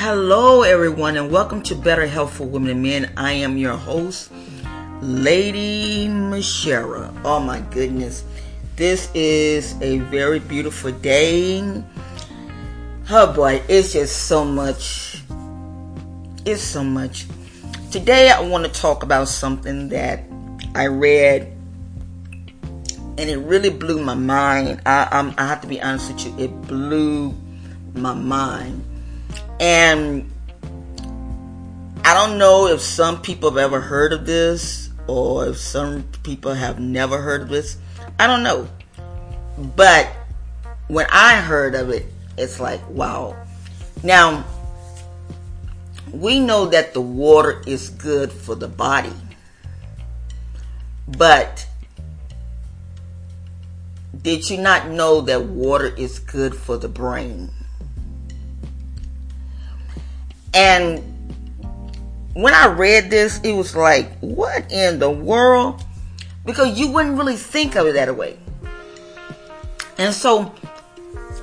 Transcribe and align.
Hello, 0.00 0.62
everyone, 0.62 1.16
and 1.16 1.28
welcome 1.28 1.60
to 1.62 1.74
Better 1.74 2.06
Health 2.06 2.34
for 2.34 2.44
Women 2.44 2.70
and 2.70 2.82
Men. 2.84 3.12
I 3.16 3.32
am 3.32 3.58
your 3.58 3.76
host, 3.76 4.30
Lady 5.02 6.06
Mashera. 6.06 7.12
Oh 7.24 7.40
my 7.40 7.58
goodness, 7.62 8.22
this 8.76 9.10
is 9.12 9.74
a 9.82 9.98
very 9.98 10.38
beautiful 10.38 10.92
day. 10.92 11.82
Oh 13.10 13.32
boy, 13.32 13.60
it's 13.68 13.92
just 13.92 14.28
so 14.28 14.44
much. 14.44 15.20
It's 16.44 16.62
so 16.62 16.84
much. 16.84 17.26
Today, 17.90 18.30
I 18.30 18.40
want 18.40 18.66
to 18.66 18.70
talk 18.70 19.02
about 19.02 19.26
something 19.26 19.88
that 19.88 20.22
I 20.76 20.86
read 20.86 21.52
and 23.18 23.28
it 23.28 23.38
really 23.38 23.70
blew 23.70 24.00
my 24.00 24.14
mind. 24.14 24.80
I, 24.86 25.08
I'm, 25.10 25.34
I 25.36 25.48
have 25.48 25.60
to 25.62 25.66
be 25.66 25.82
honest 25.82 26.12
with 26.12 26.24
you, 26.24 26.44
it 26.44 26.62
blew 26.68 27.34
my 27.94 28.14
mind. 28.14 28.84
And 29.60 30.30
I 32.04 32.14
don't 32.14 32.38
know 32.38 32.68
if 32.68 32.80
some 32.80 33.20
people 33.22 33.50
have 33.50 33.58
ever 33.58 33.80
heard 33.80 34.12
of 34.12 34.24
this 34.24 34.90
or 35.06 35.48
if 35.48 35.58
some 35.58 36.04
people 36.22 36.54
have 36.54 36.78
never 36.78 37.20
heard 37.20 37.42
of 37.42 37.48
this. 37.48 37.76
I 38.18 38.26
don't 38.26 38.42
know. 38.42 38.68
But 39.76 40.06
when 40.86 41.06
I 41.10 41.40
heard 41.40 41.74
of 41.74 41.90
it, 41.90 42.06
it's 42.36 42.60
like, 42.60 42.80
wow. 42.88 43.36
Now, 44.02 44.44
we 46.12 46.40
know 46.40 46.66
that 46.66 46.94
the 46.94 47.00
water 47.00 47.62
is 47.66 47.90
good 47.90 48.32
for 48.32 48.54
the 48.54 48.68
body. 48.68 49.12
But 51.06 51.66
did 54.22 54.48
you 54.48 54.58
not 54.58 54.88
know 54.88 55.20
that 55.22 55.44
water 55.44 55.86
is 55.86 56.18
good 56.18 56.54
for 56.54 56.76
the 56.76 56.88
brain? 56.88 57.50
And 60.54 61.02
when 62.34 62.54
I 62.54 62.68
read 62.68 63.10
this, 63.10 63.40
it 63.42 63.52
was 63.52 63.74
like, 63.74 64.18
what 64.20 64.70
in 64.70 64.98
the 64.98 65.10
world? 65.10 65.84
Because 66.44 66.78
you 66.78 66.90
wouldn't 66.90 67.18
really 67.18 67.36
think 67.36 67.76
of 67.76 67.86
it 67.86 67.94
that 67.94 68.16
way. 68.16 68.38
And 69.98 70.14
so 70.14 70.54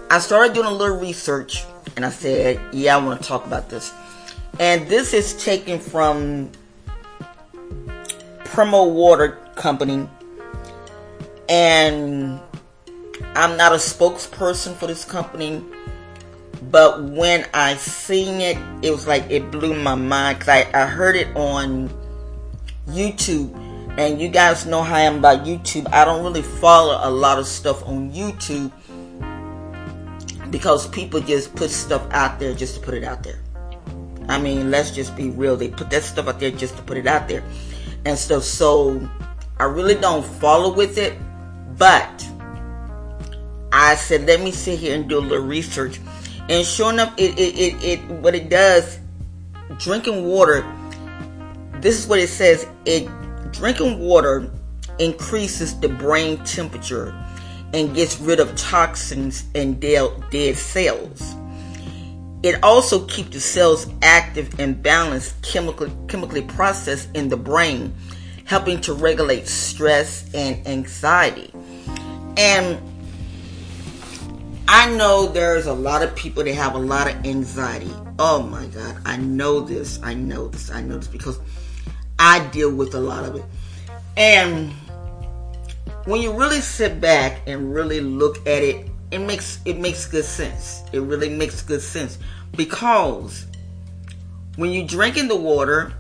I 0.10 0.20
started 0.20 0.54
doing 0.54 0.68
a 0.68 0.72
little 0.72 0.98
research 0.98 1.66
and 1.96 2.06
I 2.06 2.10
said, 2.10 2.60
yeah, 2.74 2.96
I 2.96 3.06
want 3.06 3.22
to 3.22 3.28
talk 3.28 3.46
about 3.46 3.70
this. 3.70 3.94
And 4.60 4.88
this 4.88 5.14
is 5.14 5.44
taken 5.44 5.80
from 5.80 6.50
Primo 8.46 8.86
Water 8.86 9.38
Company. 9.56 10.08
And 11.50 12.40
I'm 13.36 13.58
not 13.58 13.74
a 13.74 13.76
spokesperson 13.76 14.76
for 14.76 14.88
this 14.88 15.04
company, 15.04 15.64
but 16.64 17.04
when 17.04 17.46
I 17.54 17.76
seen 17.76 18.42
it, 18.42 18.58
it 18.82 18.92
was 18.92 19.08
like 19.08 19.30
it 19.30 19.52
blew 19.52 19.74
my 19.74 19.96
mind 19.96 20.40
because 20.40 20.50
I, 20.50 20.84
I 20.84 20.86
heard 20.86 21.16
it 21.16 21.36
on 21.36 21.90
YouTube. 22.88 23.54
And 23.98 24.22
you 24.22 24.28
guys 24.28 24.66
know 24.66 24.84
how 24.84 24.96
I 24.96 25.02
am 25.02 25.20
about 25.20 25.46
YouTube. 25.46 25.88
I 25.94 26.04
don't 26.04 26.24
really 26.24 26.42
follow 26.42 27.00
a 27.02 27.10
lot 27.10 27.40
of 27.40 27.48
stuff 27.48 27.86
on 27.88 28.12
YouTube 28.12 28.72
because 30.52 30.88
people 30.90 31.22
just 31.22 31.56
put 31.56 31.70
stuff 31.70 32.06
out 32.12 32.40
there 32.40 32.54
just 32.54 32.76
to 32.76 32.82
put 32.82 32.94
it 32.94 33.04
out 33.04 33.24
there. 33.24 33.40
I 34.28 34.40
mean, 34.40 34.72
let's 34.72 34.92
just 34.92 35.16
be 35.16 35.30
real. 35.30 35.56
They 35.56 35.70
put 35.70 35.90
that 35.92 36.04
stuff 36.04 36.28
out 36.28 36.40
there 36.40 36.52
just 36.52 36.76
to 36.78 36.84
put 36.84 36.98
it 36.98 37.08
out 37.08 37.28
there 37.28 37.44
and 38.06 38.18
stuff. 38.18 38.44
So 38.44 39.08
I 39.60 39.66
really 39.66 39.96
don't 39.96 40.26
follow 40.26 40.74
with 40.74 40.98
it, 40.98 41.18
but 41.78 42.28
I 43.72 43.96
said, 43.96 44.26
let 44.26 44.42
me 44.42 44.52
sit 44.52 44.80
here 44.80 44.96
and 44.96 45.08
do 45.10 45.20
a 45.20 45.22
little 45.22 45.46
research. 45.46 46.00
And 46.50 46.66
sure 46.66 46.92
enough, 46.92 47.14
it, 47.18 47.40
it, 47.40 47.58
it, 47.58 47.84
it 47.84 48.00
what 48.22 48.36
it 48.36 48.50
does, 48.50 49.00
drinking 49.80 50.26
water, 50.26 50.66
this 51.82 51.98
is 52.00 52.08
what 52.08 52.20
it 52.20 52.30
says. 52.30 52.68
It 52.86 53.10
drinking 53.52 54.00
water 54.00 54.52
increases 55.00 55.80
the 55.80 55.90
brain 55.90 56.38
temperature 56.46 57.14
and 57.74 57.94
gets 57.96 58.20
rid 58.20 58.40
of 58.40 58.56
toxins 58.56 59.46
and 59.56 59.80
dead 59.80 60.56
cells. 60.56 61.36
It 62.44 62.64
also 62.64 63.06
keeps 63.08 63.30
the 63.30 63.40
cells 63.40 63.88
active 64.04 64.60
and 64.60 64.82
balanced, 64.82 65.42
chemically, 65.42 65.92
chemically 66.08 66.44
processed 66.44 67.10
in 67.16 67.30
the 67.30 67.38
brain, 67.38 67.96
helping 68.46 68.80
to 68.82 68.94
regulate 68.94 69.48
stress 69.48 70.32
and 70.34 70.66
anxiety. 70.68 71.52
And 72.38 72.78
I 74.68 74.90
know 74.96 75.28
there's 75.28 75.68
a 75.68 75.74
lot 75.74 76.02
of 76.02 76.16
people 76.16 76.44
that 76.44 76.54
have 76.56 76.76
a 76.76 76.80
lot 76.80 77.08
of 77.08 77.26
anxiety. 77.26 77.92
Oh 78.18 78.42
my 78.42 78.66
God, 78.68 78.98
I 79.06 79.18
know 79.18 79.60
this. 79.60 80.00
I 80.02 80.14
know 80.14 80.48
this. 80.48 80.72
I 80.72 80.82
know 80.82 80.98
this 80.98 81.08
because 81.08 81.40
I 82.18 82.46
deal 82.48 82.74
with 82.74 82.96
a 82.96 83.00
lot 83.00 83.26
of 83.26 83.36
it. 83.36 83.46
And 84.18 84.72
when 86.06 86.22
you 86.22 86.32
really 86.32 86.62
sit 86.62 87.00
back 87.00 87.42
and 87.48 87.74
really 87.74 88.00
look 88.00 88.38
at 88.48 88.64
it, 88.64 88.90
it 89.12 89.20
makes 89.20 89.60
it 89.66 89.80
makes 89.80 90.08
good 90.08 90.26
sense. 90.26 90.84
It 90.92 91.02
really 91.02 91.30
makes 91.30 91.62
good 91.62 91.82
sense 91.82 92.18
because 92.56 93.46
when 94.56 94.72
you 94.72 94.88
drink 94.88 95.18
in 95.18 95.28
the 95.28 95.36
water, 95.36 95.94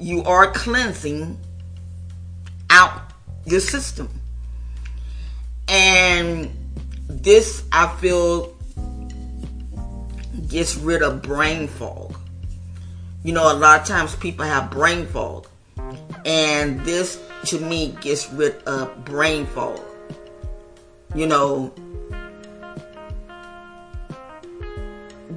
you 0.00 0.22
are 0.24 0.50
cleansing 0.52 1.38
out 2.70 3.12
your 3.44 3.60
system. 3.60 4.08
And 5.66 6.57
this 7.08 7.64
I 7.72 7.88
feel 7.96 8.54
gets 10.48 10.76
rid 10.76 11.02
of 11.02 11.22
brain 11.22 11.68
fog. 11.68 12.14
You 13.24 13.32
know, 13.32 13.52
a 13.52 13.54
lot 13.54 13.80
of 13.80 13.86
times 13.86 14.14
people 14.16 14.44
have 14.44 14.70
brain 14.70 15.06
fog, 15.06 15.46
and 16.24 16.80
this 16.84 17.20
to 17.46 17.58
me 17.58 17.96
gets 18.00 18.30
rid 18.30 18.62
of 18.64 19.04
brain 19.04 19.46
fog. 19.46 19.80
You 21.14 21.26
know, 21.26 21.72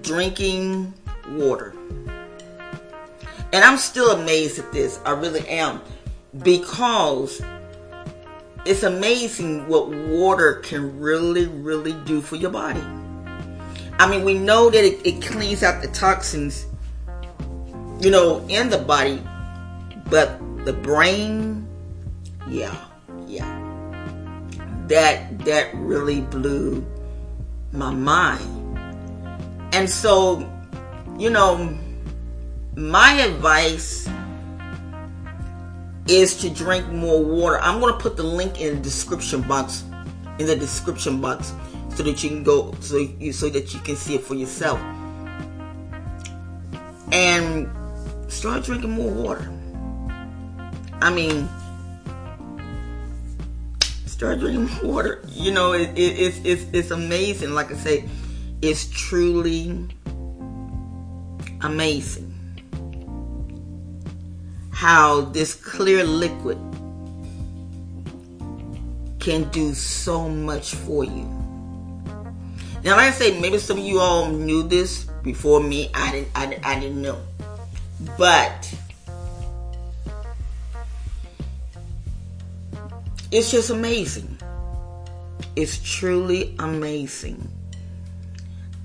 drinking 0.01 0.93
water. 1.29 1.73
And 3.53 3.65
I'm 3.65 3.77
still 3.77 4.11
amazed 4.11 4.59
at 4.59 4.71
this. 4.71 4.99
I 5.05 5.11
really 5.11 5.47
am. 5.47 5.81
Because 6.41 7.41
it's 8.65 8.83
amazing 8.83 9.67
what 9.67 9.89
water 9.89 10.55
can 10.55 10.99
really, 10.99 11.47
really 11.47 11.93
do 12.05 12.21
for 12.21 12.35
your 12.35 12.51
body. 12.51 12.83
I 13.99 14.09
mean, 14.09 14.23
we 14.23 14.35
know 14.37 14.69
that 14.69 14.83
it, 14.83 15.05
it 15.05 15.21
cleans 15.21 15.63
out 15.63 15.81
the 15.81 15.87
toxins, 15.89 16.65
you 17.99 18.11
know, 18.11 18.45
in 18.47 18.69
the 18.69 18.77
body, 18.77 19.21
but 20.09 20.39
the 20.65 20.73
brain, 20.73 21.67
yeah, 22.47 22.75
yeah. 23.27 23.57
That 24.87 25.39
that 25.45 25.73
really 25.75 26.21
blew 26.21 26.85
my 27.71 27.91
mind. 27.91 28.77
And 29.73 29.89
so, 29.89 30.49
you 31.17 31.29
know, 31.29 31.77
my 32.75 33.13
advice 33.13 34.07
is 36.07 36.35
to 36.41 36.49
drink 36.49 36.87
more 36.87 37.23
water. 37.23 37.59
I'm 37.61 37.79
going 37.79 37.93
to 37.93 37.99
put 37.99 38.17
the 38.17 38.23
link 38.23 38.59
in 38.59 38.75
the 38.75 38.81
description 38.81 39.41
box 39.41 39.83
in 40.39 40.47
the 40.47 40.55
description 40.55 41.21
box 41.21 41.53
so 41.95 42.03
that 42.03 42.23
you 42.23 42.29
can 42.29 42.43
go 42.43 42.73
so 42.79 42.97
you 42.97 43.31
so 43.31 43.49
that 43.49 43.73
you 43.73 43.79
can 43.81 43.95
see 43.95 44.15
it 44.15 44.21
for 44.23 44.35
yourself. 44.35 44.79
And 47.11 47.69
start 48.31 48.63
drinking 48.63 48.91
more 48.91 49.11
water. 49.11 49.51
I 51.01 51.09
mean, 51.09 51.49
start 54.05 54.39
drinking 54.39 54.69
more 54.83 54.83
water. 54.93 55.23
You 55.27 55.51
know, 55.51 55.73
it, 55.73 55.89
it, 55.97 56.19
it's 56.19 56.41
it's 56.43 56.65
it's 56.73 56.91
amazing. 56.91 57.51
Like 57.51 57.71
I 57.71 57.75
say, 57.75 58.09
it's 58.61 58.89
truly 58.89 59.87
amazing 61.61 62.30
how 64.81 65.21
this 65.21 65.53
clear 65.53 66.03
liquid 66.03 66.57
can 69.19 69.47
do 69.51 69.75
so 69.75 70.27
much 70.27 70.73
for 70.73 71.03
you. 71.03 71.23
Now, 72.83 72.95
like 72.95 73.09
I 73.09 73.11
say, 73.11 73.39
maybe 73.39 73.59
some 73.59 73.77
of 73.77 73.83
you 73.83 73.99
all 73.99 74.31
knew 74.31 74.63
this 74.63 75.03
before 75.21 75.61
me. 75.61 75.91
I 75.93 76.11
didn't. 76.11 76.29
I, 76.33 76.45
didn't, 76.47 76.65
I 76.65 76.79
didn't 76.79 76.99
know, 76.99 77.21
but 78.17 78.73
it's 83.29 83.51
just 83.51 83.69
amazing. 83.69 84.35
It's 85.55 85.77
truly 85.77 86.55
amazing. 86.57 87.47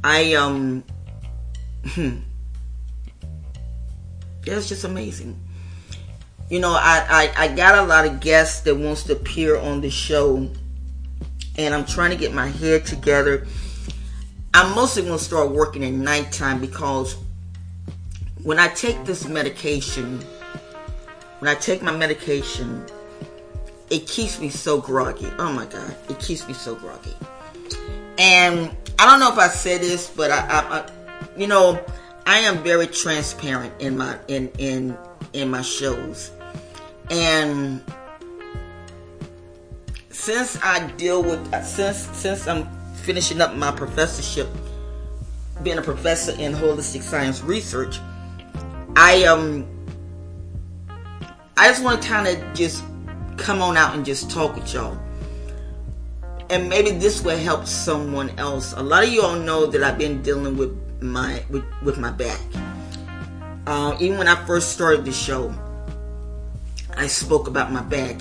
I 0.04 0.34
um, 0.34 0.84
hmm, 1.86 2.18
it's 4.44 4.68
just 4.68 4.84
amazing 4.84 5.40
you 6.48 6.60
know, 6.60 6.70
I, 6.70 7.32
I, 7.36 7.44
I 7.44 7.48
got 7.54 7.78
a 7.78 7.82
lot 7.82 8.06
of 8.06 8.20
guests 8.20 8.60
that 8.60 8.74
wants 8.74 9.04
to 9.04 9.12
appear 9.14 9.56
on 9.56 9.80
the 9.80 9.90
show, 9.90 10.48
and 11.56 11.74
I'm 11.74 11.84
trying 11.84 12.10
to 12.10 12.16
get 12.16 12.32
my 12.32 12.48
head 12.48 12.86
together. 12.86 13.46
I'm 14.54 14.74
mostly 14.74 15.02
going 15.02 15.18
to 15.18 15.24
start 15.24 15.50
working 15.50 15.84
at 15.84 15.92
nighttime 15.92 16.60
because 16.60 17.16
when 18.42 18.58
I 18.58 18.68
take 18.68 19.04
this 19.04 19.26
medication, 19.26 20.20
when 21.40 21.48
I 21.48 21.54
take 21.54 21.82
my 21.82 21.94
medication, 21.94 22.86
it 23.90 24.06
keeps 24.06 24.40
me 24.40 24.48
so 24.48 24.80
groggy. 24.80 25.30
Oh 25.38 25.52
my 25.52 25.66
God, 25.66 25.94
it 26.08 26.18
keeps 26.20 26.46
me 26.46 26.54
so 26.54 26.74
groggy. 26.74 27.14
And 28.18 28.74
I 28.98 29.04
don't 29.04 29.20
know 29.20 29.32
if 29.32 29.38
I 29.38 29.48
said 29.48 29.80
this, 29.80 30.08
but 30.08 30.30
I, 30.30 30.38
I, 30.38 30.78
I 30.78 30.90
you 31.36 31.46
know, 31.46 31.84
I 32.24 32.38
am 32.38 32.62
very 32.62 32.86
transparent 32.86 33.74
in 33.80 33.96
my 33.98 34.18
in 34.28 34.48
in 34.58 34.96
in 35.32 35.50
my 35.50 35.62
shows, 35.62 36.30
and 37.10 37.82
since 40.10 40.58
I 40.62 40.86
deal 40.92 41.22
with 41.22 41.40
since 41.64 41.98
since 42.16 42.48
I'm 42.48 42.66
finishing 42.94 43.40
up 43.40 43.54
my 43.54 43.70
professorship, 43.70 44.48
being 45.62 45.78
a 45.78 45.82
professor 45.82 46.32
in 46.32 46.52
holistic 46.52 47.02
science 47.02 47.42
research, 47.42 48.00
I 48.96 49.24
um 49.24 49.66
I 51.56 51.68
just 51.68 51.82
want 51.82 52.02
to 52.02 52.08
kind 52.08 52.26
of 52.26 52.54
just 52.54 52.82
come 53.36 53.62
on 53.62 53.76
out 53.76 53.94
and 53.94 54.04
just 54.04 54.30
talk 54.30 54.54
with 54.54 54.72
y'all. 54.74 54.98
And 56.50 56.68
maybe 56.68 56.90
this 56.90 57.22
will 57.22 57.38
help 57.38 57.66
someone 57.66 58.30
else. 58.38 58.72
A 58.72 58.82
lot 58.82 59.04
of 59.04 59.10
you 59.10 59.22
all 59.22 59.36
know 59.36 59.66
that 59.66 59.82
I've 59.82 59.98
been 59.98 60.22
dealing 60.22 60.56
with 60.56 60.76
my 61.00 61.42
with, 61.50 61.64
with 61.82 61.98
my 61.98 62.10
back. 62.10 62.40
Uh, 63.66 63.96
even 64.00 64.18
when 64.18 64.28
I 64.28 64.36
first 64.46 64.72
started 64.72 65.04
the 65.04 65.12
show, 65.12 65.52
I 66.96 67.06
spoke 67.06 67.46
about 67.46 67.72
my 67.72 67.82
back. 67.82 68.20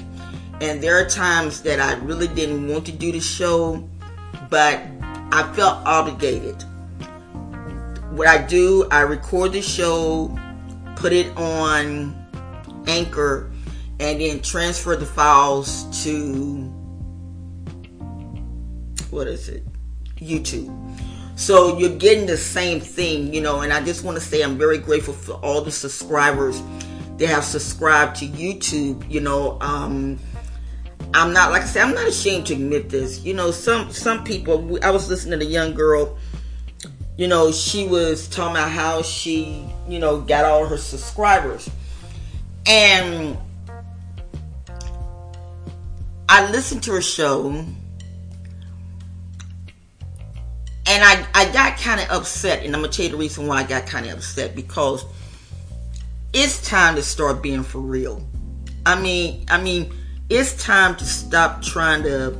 And 0.61 0.81
there 0.81 0.97
are 0.97 1.09
times 1.09 1.61
that 1.63 1.79
I 1.79 1.93
really 2.03 2.27
didn't 2.27 2.67
want 2.67 2.85
to 2.85 2.91
do 2.91 3.11
the 3.11 3.19
show, 3.19 3.87
but 4.49 4.81
I 5.31 5.51
felt 5.55 5.85
obligated. 5.85 6.61
What 8.11 8.27
I 8.27 8.45
do, 8.45 8.87
I 8.91 9.01
record 9.01 9.53
the 9.53 9.61
show, 9.61 10.37
put 10.95 11.11
it 11.11 11.35
on 11.37 12.15
Anchor, 12.87 13.51
and 13.99 14.21
then 14.21 14.41
transfer 14.41 14.95
the 14.95 15.05
files 15.05 16.03
to 16.03 16.71
what 19.09 19.27
is 19.27 19.49
it? 19.49 19.63
YouTube. 20.17 20.71
So 21.37 21.77
you're 21.77 21.97
getting 21.97 22.25
the 22.25 22.37
same 22.37 22.79
thing, 22.79 23.33
you 23.33 23.41
know, 23.41 23.61
and 23.61 23.73
I 23.73 23.83
just 23.83 24.03
want 24.03 24.17
to 24.17 24.23
say 24.23 24.41
I'm 24.41 24.57
very 24.57 24.77
grateful 24.77 25.13
for 25.13 25.33
all 25.33 25.61
the 25.61 25.71
subscribers 25.71 26.61
that 27.17 27.29
have 27.29 27.43
subscribed 27.43 28.17
to 28.17 28.27
YouTube, 28.27 29.09
you 29.09 29.21
know, 29.21 29.57
um, 29.61 30.19
I'm 31.13 31.31
not 31.31 31.51
like 31.51 31.61
I 31.61 31.65
said, 31.65 31.83
I'm 31.83 31.95
not 31.95 32.07
ashamed 32.07 32.47
to 32.47 32.53
admit 32.53 32.89
this. 32.89 33.23
You 33.23 33.33
know, 33.33 33.51
some 33.51 33.91
some 33.91 34.23
people. 34.23 34.77
I 34.83 34.91
was 34.91 35.09
listening 35.09 35.39
to 35.39 35.45
a 35.45 35.49
young 35.49 35.73
girl. 35.73 36.17
You 37.17 37.27
know, 37.27 37.53
she 37.53 37.87
was 37.87 38.27
talking 38.27 38.57
about 38.57 38.71
how 38.71 39.01
she, 39.01 39.65
you 39.87 39.99
know, 39.99 40.19
got 40.19 40.43
all 40.43 40.65
her 40.65 40.77
subscribers, 40.77 41.69
and 42.65 43.37
I 46.27 46.51
listened 46.51 46.83
to 46.83 46.91
her 46.91 47.01
show, 47.01 47.47
and 47.47 47.69
I 50.87 51.25
I 51.33 51.49
got 51.53 51.77
kind 51.77 52.01
of 52.01 52.09
upset, 52.09 52.65
and 52.65 52.75
I'm 52.75 52.81
gonna 52.81 52.91
tell 52.91 53.05
you 53.05 53.11
the 53.11 53.17
reason 53.17 53.47
why 53.47 53.59
I 53.59 53.63
got 53.63 53.85
kind 53.85 54.05
of 54.05 54.17
upset 54.17 54.53
because 54.53 55.05
it's 56.35 56.61
time 56.61 56.95
to 56.95 57.01
start 57.01 57.41
being 57.41 57.63
for 57.63 57.79
real. 57.79 58.21
I 58.85 58.99
mean, 58.99 59.45
I 59.49 59.59
mean 59.59 59.91
it's 60.29 60.61
time 60.61 60.97
to 60.97 61.05
stop 61.05 61.61
trying 61.61 62.03
to 62.03 62.37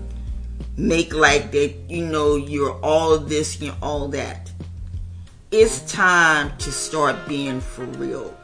make 0.75 1.13
like 1.13 1.51
that, 1.51 1.73
you 1.87 2.05
know, 2.05 2.35
you're 2.35 2.77
all 2.83 3.17
this, 3.17 3.61
you're 3.61 3.73
all 3.81 4.09
that. 4.09 4.51
It's 5.49 5.79
time 5.89 6.57
to 6.57 6.71
start 6.73 7.15
being 7.25 7.61
for 7.61 7.85
real. 7.85 8.37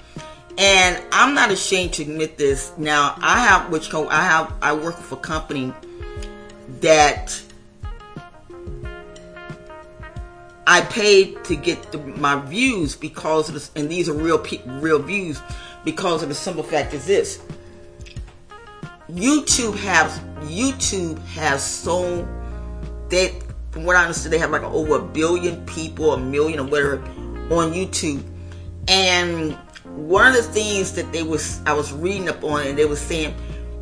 And 0.58 1.04
I'm 1.12 1.34
not 1.34 1.52
ashamed 1.52 1.94
to 1.96 2.04
admit 2.04 2.38
this. 2.38 2.72
Now, 2.78 3.16
I 3.20 3.40
have, 3.46 3.70
which 3.70 3.94
I 3.94 4.24
have, 4.24 4.54
I 4.62 4.72
work 4.72 4.96
for 4.96 5.16
a 5.16 5.18
company 5.18 5.74
that 6.80 7.42
I 10.68 10.82
paid 10.82 11.44
to 11.46 11.56
get 11.56 11.92
the, 11.92 11.98
my 11.98 12.40
views 12.46 12.96
because 12.96 13.48
of 13.48 13.56
this, 13.56 13.72
and 13.76 13.90
these 13.90 14.08
are 14.08 14.14
real, 14.14 14.44
real 14.66 15.00
views 15.00 15.42
because 15.84 16.22
of 16.22 16.30
the 16.30 16.36
simple 16.36 16.64
fact 16.64 16.94
is 16.94 17.06
this 17.06 17.42
YouTube 19.10 19.76
has 19.78 20.20
YouTube 20.50 21.20
has 21.26 21.64
so 21.64 22.28
that 23.10 23.32
from 23.72 23.84
what 23.84 23.96
I 23.96 24.02
understand 24.02 24.34
they 24.34 24.38
have 24.38 24.52
like 24.52 24.64
over 24.64 24.96
a 24.98 25.02
billion 25.02 25.66
people, 25.66 26.14
a 26.14 26.18
million 26.18 26.60
or 26.60 26.66
whatever 26.66 26.98
on 27.54 27.74
YouTube. 27.74 28.24
And 28.88 29.58
one 29.86 30.28
of 30.28 30.36
the 30.36 30.44
things 30.44 30.94
that 30.94 31.12
they 31.12 31.24
was 31.24 31.62
I 31.66 31.74
was 31.74 31.92
reading 31.92 32.30
up 32.30 32.44
on 32.44 32.66
and 32.68 32.78
they 32.78 32.86
were 32.86 32.96
saying 32.96 33.36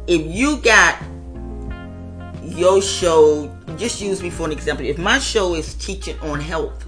if 0.07 0.25
you 0.25 0.57
got 0.57 0.97
your 2.43 2.81
show 2.81 3.55
just 3.79 4.01
use 4.01 4.21
me 4.21 4.29
for 4.29 4.45
an 4.45 4.51
example 4.51 4.85
if 4.85 4.97
my 4.97 5.17
show 5.17 5.55
is 5.55 5.73
teaching 5.75 6.19
on 6.19 6.39
health 6.39 6.85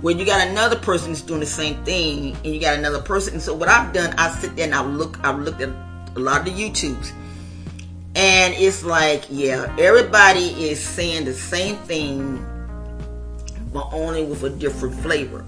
when 0.00 0.18
you 0.18 0.26
got 0.26 0.46
another 0.46 0.76
person 0.76 1.12
that's 1.12 1.22
doing 1.22 1.40
the 1.40 1.46
same 1.46 1.82
thing 1.84 2.36
and 2.44 2.46
you 2.46 2.60
got 2.60 2.76
another 2.76 3.00
person 3.00 3.34
and 3.34 3.42
so 3.42 3.54
what 3.54 3.68
i've 3.68 3.92
done 3.92 4.12
i 4.18 4.28
sit 4.30 4.54
there 4.56 4.66
and 4.66 4.74
i 4.74 4.84
look 4.84 5.18
i've 5.24 5.38
looked 5.38 5.60
at 5.60 5.70
a 6.18 6.20
lot 6.20 6.40
of 6.40 6.44
the 6.46 6.50
YouTubes. 6.50 7.12
And 8.14 8.54
it's 8.54 8.84
like, 8.84 9.24
yeah, 9.30 9.74
everybody 9.78 10.68
is 10.68 10.82
saying 10.82 11.24
the 11.24 11.32
same 11.32 11.76
thing, 11.76 12.36
but 13.72 13.88
only 13.92 14.24
with 14.24 14.42
a 14.42 14.50
different 14.50 14.94
flavor. 14.96 15.44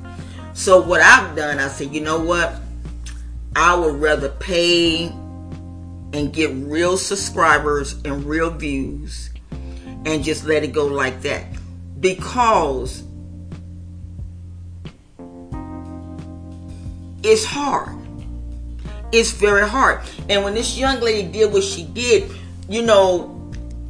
So 0.52 0.80
what 0.80 1.00
I've 1.00 1.34
done, 1.36 1.58
I 1.58 1.68
said, 1.68 1.92
you 1.92 2.00
know 2.00 2.20
what? 2.20 2.54
I 3.56 3.74
would 3.74 4.00
rather 4.00 4.28
pay 4.28 5.06
and 5.06 6.32
get 6.32 6.50
real 6.52 6.96
subscribers 6.96 8.00
and 8.04 8.24
real 8.24 8.50
views 8.50 9.29
and 10.06 10.24
just 10.24 10.44
let 10.44 10.64
it 10.64 10.72
go 10.72 10.86
like 10.86 11.20
that. 11.22 11.44
Because 12.00 13.04
it's 17.22 17.44
hard 17.44 18.00
it's 19.12 19.32
very 19.32 19.68
hard. 19.68 20.00
And 20.28 20.44
when 20.44 20.54
this 20.54 20.78
young 20.78 21.00
lady 21.00 21.30
did 21.30 21.52
what 21.52 21.64
she 21.64 21.84
did, 21.84 22.30
you 22.68 22.82
know, 22.82 23.36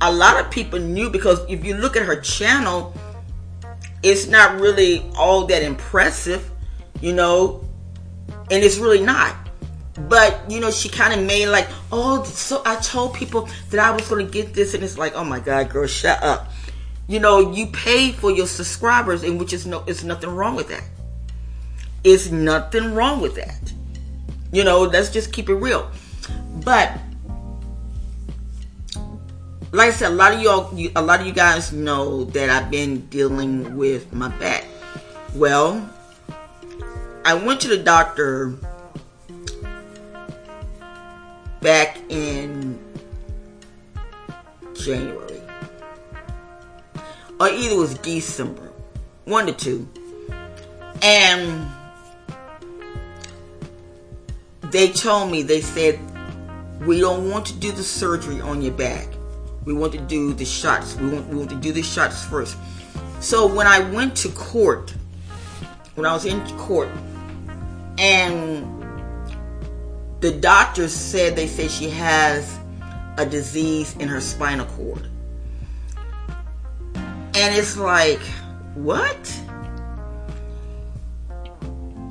a 0.01 0.13
lot 0.13 0.43
of 0.43 0.51
people 0.51 0.79
knew 0.79 1.11
because 1.11 1.41
if 1.49 1.65
you 1.65 1.75
look 1.75 1.97
at 1.97 2.03
her 2.03 2.21
channel, 2.21 2.95
it's 4.03 4.27
not 4.27 4.59
really 4.61 5.05
all 5.17 5.47
that 5.47 5.63
impressive, 5.63 6.51
you 7.01 7.13
know, 7.13 7.65
and 8.51 8.65
it's 8.65 8.79
really 8.79 9.03
not. 9.03 9.37
But 9.95 10.51
you 10.51 10.61
know, 10.61 10.71
she 10.71 10.89
kind 10.89 11.19
of 11.19 11.27
made 11.27 11.47
like, 11.47 11.69
oh, 11.91 12.23
so 12.25 12.63
I 12.65 12.77
told 12.77 13.15
people 13.15 13.49
that 13.71 13.81
I 13.81 13.91
was 13.91 14.09
going 14.09 14.25
to 14.25 14.33
get 14.33 14.55
this, 14.55 14.75
and 14.75 14.85
it's 14.85 14.97
like, 14.97 15.15
oh 15.15 15.25
my 15.25 15.41
god, 15.41 15.71
girl, 15.71 15.87
shut 15.87 16.23
up. 16.23 16.51
You 17.09 17.19
know, 17.19 17.53
you 17.53 17.67
pay 17.67 18.13
for 18.13 18.31
your 18.31 18.47
subscribers, 18.47 19.25
and 19.25 19.39
which 19.39 19.53
is 19.53 19.67
no, 19.67 19.83
it's 19.87 20.05
nothing 20.05 20.31
wrong 20.31 20.55
with 20.55 20.69
that. 20.69 20.85
It's 22.05 22.31
nothing 22.31 22.95
wrong 22.95 23.21
with 23.21 23.35
that. 23.35 23.73
You 24.53 24.65
know, 24.65 24.83
let's 24.83 25.11
just 25.11 25.33
keep 25.33 25.49
it 25.49 25.55
real. 25.55 25.91
But 26.65 26.93
like 29.73 29.89
I 29.89 29.93
said, 29.93 30.13
a 30.13 30.15
lot 30.15 30.35
of 30.35 30.41
y'all, 30.41 30.73
a 30.97 31.03
lot 31.03 31.21
of 31.21 31.27
you 31.27 31.33
guys 31.33 31.73
know 31.73 32.25
that 32.25 32.51
I've 32.51 32.71
been 32.71 33.07
dealing 33.07 33.77
with 33.77 34.13
my 34.13 34.29
back. 34.39 34.65
Well, 35.35 35.89
I 37.25 37.35
went 37.35 37.61
to 37.63 37.69
the 37.69 37.77
doctor 37.77 38.57
back 41.61 41.99
in 42.09 42.79
January, 44.75 45.41
or 47.39 47.49
either 47.49 47.75
it 47.75 47.79
was 47.79 47.95
December, 47.99 48.73
one 49.25 49.47
to 49.47 49.53
two, 49.53 49.89
and 51.03 51.67
they 54.71 54.93
told 54.93 55.31
me, 55.31 55.43
they 55.43 55.61
said, 55.61 55.99
we 56.87 57.01
don't 57.01 57.31
want 57.31 57.45
to 57.47 57.55
do 57.55 57.73
the 57.73 57.83
surgery 57.83 58.41
on 58.41 58.63
your 58.63 58.73
back. 58.73 59.09
We 59.65 59.75
want 59.75 59.93
to 59.93 59.99
do 59.99 60.33
the 60.33 60.45
shots. 60.45 60.97
We 60.97 61.11
want, 61.11 61.29
we 61.29 61.37
want 61.37 61.51
to 61.51 61.57
do 61.57 61.73
the 61.73 61.83
shots 61.83 62.25
first. 62.25 62.57
So 63.21 63.47
when 63.47 63.67
I 63.67 63.81
went 63.91 64.17
to 64.19 64.31
court, 64.31 64.95
when 65.95 66.07
I 66.07 66.15
was 66.15 66.25
in 66.25 66.41
court, 66.57 66.89
and 67.99 68.80
the 70.21 70.33
doctors 70.33 70.93
said 70.93 71.35
they 71.35 71.47
said 71.47 71.71
she 71.71 71.89
has 71.91 72.59
a 73.17 73.25
disease 73.25 73.97
in 73.97 74.09
her 74.09 74.21
spinal 74.21 74.67
cord. 74.67 75.09
And 76.95 77.57
it's 77.57 77.77
like, 77.77 78.21
what? 78.75 79.41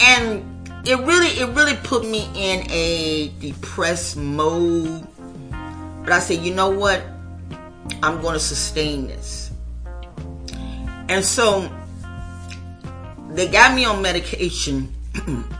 And 0.01 0.43
it 0.87 0.97
really 0.97 1.27
it 1.27 1.55
really 1.55 1.75
put 1.83 2.03
me 2.03 2.29
in 2.33 2.69
a 2.71 3.31
depressed 3.39 4.17
mode. 4.17 5.05
But 6.03 6.13
I 6.13 6.19
said, 6.19 6.39
you 6.39 6.53
know 6.53 6.69
what? 6.69 7.03
I'm 8.01 8.21
going 8.21 8.33
to 8.33 8.39
sustain 8.39 9.07
this. 9.07 9.51
And 11.09 11.23
so 11.23 11.69
they 13.31 13.47
got 13.47 13.75
me 13.75 13.85
on 13.85 14.01
medication. 14.01 14.93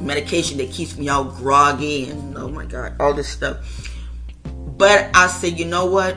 medication 0.00 0.58
that 0.58 0.70
keeps 0.70 0.96
me 0.96 1.08
all 1.08 1.24
groggy 1.24 2.10
and 2.10 2.36
oh 2.36 2.48
my 2.48 2.64
god, 2.64 2.94
all 2.98 3.14
this 3.14 3.28
stuff. 3.28 3.58
But 4.44 5.10
I 5.14 5.26
said, 5.26 5.58
you 5.58 5.66
know 5.66 5.86
what? 5.86 6.16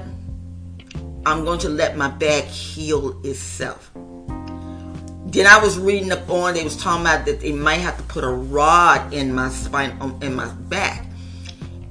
I'm 1.26 1.46
going 1.46 1.60
to 1.60 1.70
let 1.70 1.98
my 1.98 2.10
back 2.10 2.46
heal 2.46 3.20
itself. 3.26 3.92
Then 5.26 5.48
I 5.48 5.58
was 5.62 5.80
reading 5.80 6.12
up 6.12 6.30
on, 6.30 6.54
they 6.54 6.64
was 6.64 6.78
talking 6.78 7.02
about 7.02 7.26
that 7.26 7.40
they 7.40 7.52
might 7.52 7.80
have 7.80 7.98
to 7.98 8.04
put 8.04 8.24
a 8.24 8.30
rod 8.30 9.14
in 9.14 9.34
my 9.34 9.50
spine, 9.50 9.98
um, 10.00 10.20
in 10.22 10.36
my 10.36 10.48
back. 10.48 11.06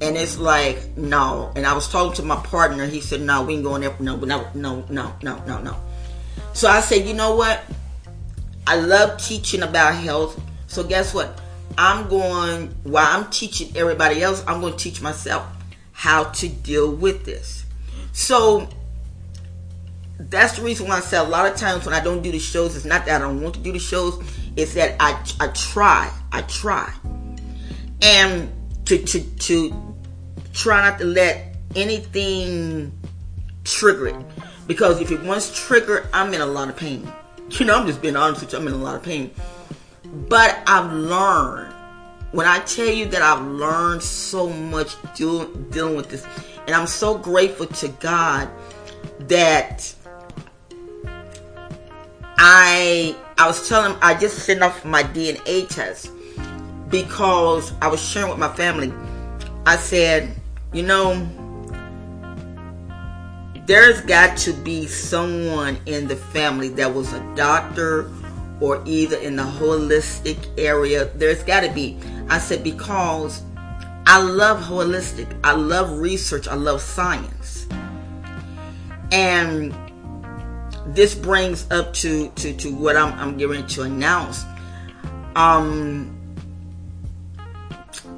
And 0.00 0.16
it's 0.16 0.38
like, 0.38 0.96
no. 0.96 1.52
And 1.56 1.66
I 1.66 1.74
was 1.74 1.88
talking 1.88 2.14
to 2.14 2.22
my 2.22 2.36
partner. 2.36 2.86
He 2.86 3.00
said, 3.00 3.20
no, 3.20 3.42
we 3.42 3.54
ain't 3.54 3.64
going 3.64 3.82
there. 3.82 3.94
No, 4.00 4.16
no, 4.16 4.48
no, 4.54 4.84
no, 4.88 5.14
no, 5.22 5.44
no, 5.44 5.62
no. 5.62 5.76
So 6.52 6.68
I 6.68 6.80
said, 6.80 7.06
you 7.06 7.14
know 7.14 7.34
what? 7.34 7.62
I 8.66 8.76
love 8.76 9.20
teaching 9.20 9.62
about 9.62 9.94
health. 9.94 10.40
So 10.66 10.84
guess 10.84 11.14
what? 11.14 11.40
I'm 11.78 12.08
going, 12.08 12.74
while 12.82 13.06
I'm 13.06 13.30
teaching 13.30 13.76
everybody 13.76 14.22
else, 14.22 14.44
I'm 14.46 14.60
going 14.60 14.72
to 14.72 14.78
teach 14.78 15.00
myself 15.00 15.46
how 15.92 16.24
to 16.24 16.48
deal 16.48 16.94
with 16.94 17.24
this. 17.24 17.64
So 18.12 18.68
that's 20.18 20.56
the 20.56 20.62
reason 20.62 20.88
why 20.88 20.96
I 20.96 21.00
say 21.00 21.16
a 21.16 21.22
lot 21.22 21.50
of 21.50 21.56
times 21.56 21.84
when 21.86 21.94
I 21.94 22.00
don't 22.00 22.22
do 22.22 22.30
the 22.32 22.38
shows, 22.38 22.76
it's 22.76 22.84
not 22.84 23.06
that 23.06 23.20
I 23.20 23.24
don't 23.24 23.40
want 23.40 23.54
to 23.54 23.60
do 23.60 23.72
the 23.72 23.78
shows, 23.78 24.22
it's 24.56 24.74
that 24.74 24.96
I, 25.00 25.22
I 25.40 25.48
try, 25.48 26.12
I 26.30 26.42
try. 26.42 26.92
And 28.02 28.52
to, 28.86 28.98
to, 28.98 29.20
to 29.20 29.94
try 30.52 30.88
not 30.88 30.98
to 30.98 31.04
let 31.04 31.56
anything 31.74 32.92
trigger 33.64 34.08
it. 34.08 34.16
Because 34.66 35.00
if 35.00 35.10
it 35.10 35.22
once 35.22 35.66
triggered, 35.66 36.08
I'm 36.12 36.32
in 36.34 36.40
a 36.40 36.46
lot 36.46 36.68
of 36.68 36.76
pain. 36.76 37.10
You 37.58 37.66
know, 37.66 37.78
I'm 37.78 37.86
just 37.86 38.00
being 38.00 38.16
honest 38.16 38.40
with 38.40 38.52
you, 38.54 38.58
I'm 38.58 38.66
in 38.66 38.72
a 38.72 38.78
lot 38.78 38.94
of 38.94 39.02
pain. 39.02 39.30
But 40.12 40.62
I've 40.66 40.92
learned. 40.92 41.74
When 42.32 42.46
I 42.46 42.60
tell 42.60 42.88
you 42.88 43.06
that 43.06 43.20
I've 43.20 43.44
learned 43.44 44.02
so 44.02 44.48
much 44.48 44.94
deal, 45.14 45.46
dealing 45.70 45.96
with 45.96 46.08
this, 46.08 46.26
and 46.66 46.74
I'm 46.74 46.86
so 46.86 47.18
grateful 47.18 47.66
to 47.66 47.88
God 47.88 48.48
that 49.20 49.94
I 52.38 53.14
I 53.36 53.46
was 53.46 53.68
telling 53.68 53.96
I 54.00 54.14
just 54.18 54.40
sent 54.40 54.62
off 54.62 54.84
my 54.84 55.02
DNA 55.02 55.68
test 55.68 56.10
because 56.88 57.72
I 57.82 57.88
was 57.88 58.02
sharing 58.02 58.30
with 58.30 58.38
my 58.38 58.52
family. 58.54 58.92
I 59.66 59.76
said, 59.76 60.34
you 60.72 60.82
know, 60.82 61.14
there's 63.66 64.00
got 64.02 64.36
to 64.38 64.52
be 64.52 64.86
someone 64.86 65.78
in 65.86 66.08
the 66.08 66.16
family 66.16 66.68
that 66.70 66.94
was 66.94 67.12
a 67.12 67.34
doctor 67.36 68.10
or 68.60 68.82
either 68.86 69.16
in 69.16 69.36
the 69.36 69.42
holistic 69.42 70.38
area. 70.58 71.06
There's 71.14 71.42
got 71.42 71.60
to 71.60 71.70
be. 71.70 71.98
I 72.28 72.38
said, 72.38 72.62
because 72.62 73.42
I 74.06 74.20
love 74.20 74.60
holistic, 74.60 75.38
I 75.44 75.52
love 75.52 75.98
research, 75.98 76.48
I 76.48 76.54
love 76.54 76.80
science. 76.80 77.66
And 79.10 79.74
this 80.86 81.14
brings 81.14 81.70
up 81.70 81.92
to, 81.94 82.28
to, 82.30 82.54
to 82.54 82.74
what 82.74 82.96
I'm, 82.96 83.12
I'm 83.18 83.36
getting 83.36 83.66
to 83.66 83.82
announce. 83.82 84.44
Um, 85.36 86.18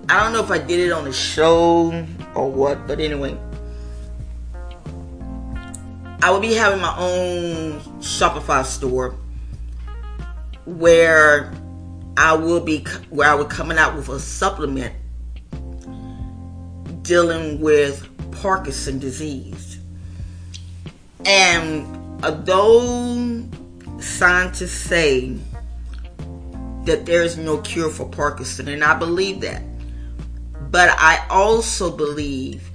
I 0.09 0.23
don't 0.23 0.33
know 0.33 0.43
if 0.43 0.51
I 0.51 0.59
did 0.59 0.81
it 0.81 0.93
on 0.93 1.05
the 1.05 1.13
show 1.13 2.07
or 2.35 2.51
what, 2.51 2.87
but 2.87 3.01
anyway, 3.01 3.37
I 6.23 6.31
will 6.31 6.41
be 6.41 6.55
having 6.55 6.81
my 6.81 6.97
own 6.97 7.81
Shopify 8.01 8.65
store 8.65 9.15
where 10.67 11.53
I 12.17 12.35
will 12.35 12.61
be 12.61 12.87
where 13.11 13.29
I 13.29 13.35
will 13.35 13.45
coming 13.45 13.79
out 13.79 13.97
with 13.97 14.09
a 14.09 14.21
supplement 14.21 14.95
dealing 17.03 17.61
with 17.61 18.09
Parkinson 18.41 18.99
disease. 18.99 19.79
And 21.27 22.25
although 22.25 23.45
scientists 23.99 24.73
say 24.73 25.37
that 26.85 27.07
there 27.07 27.23
is 27.23 27.37
no 27.37 27.59
cure 27.59 27.91
for 27.91 28.09
Parkinson, 28.09 28.69
and 28.69 28.85
I 28.85 28.99
believe 28.99 29.41
that, 29.41 29.63
but 30.71 30.91
I 30.99 31.27
also 31.31 31.95
believe 31.95 32.71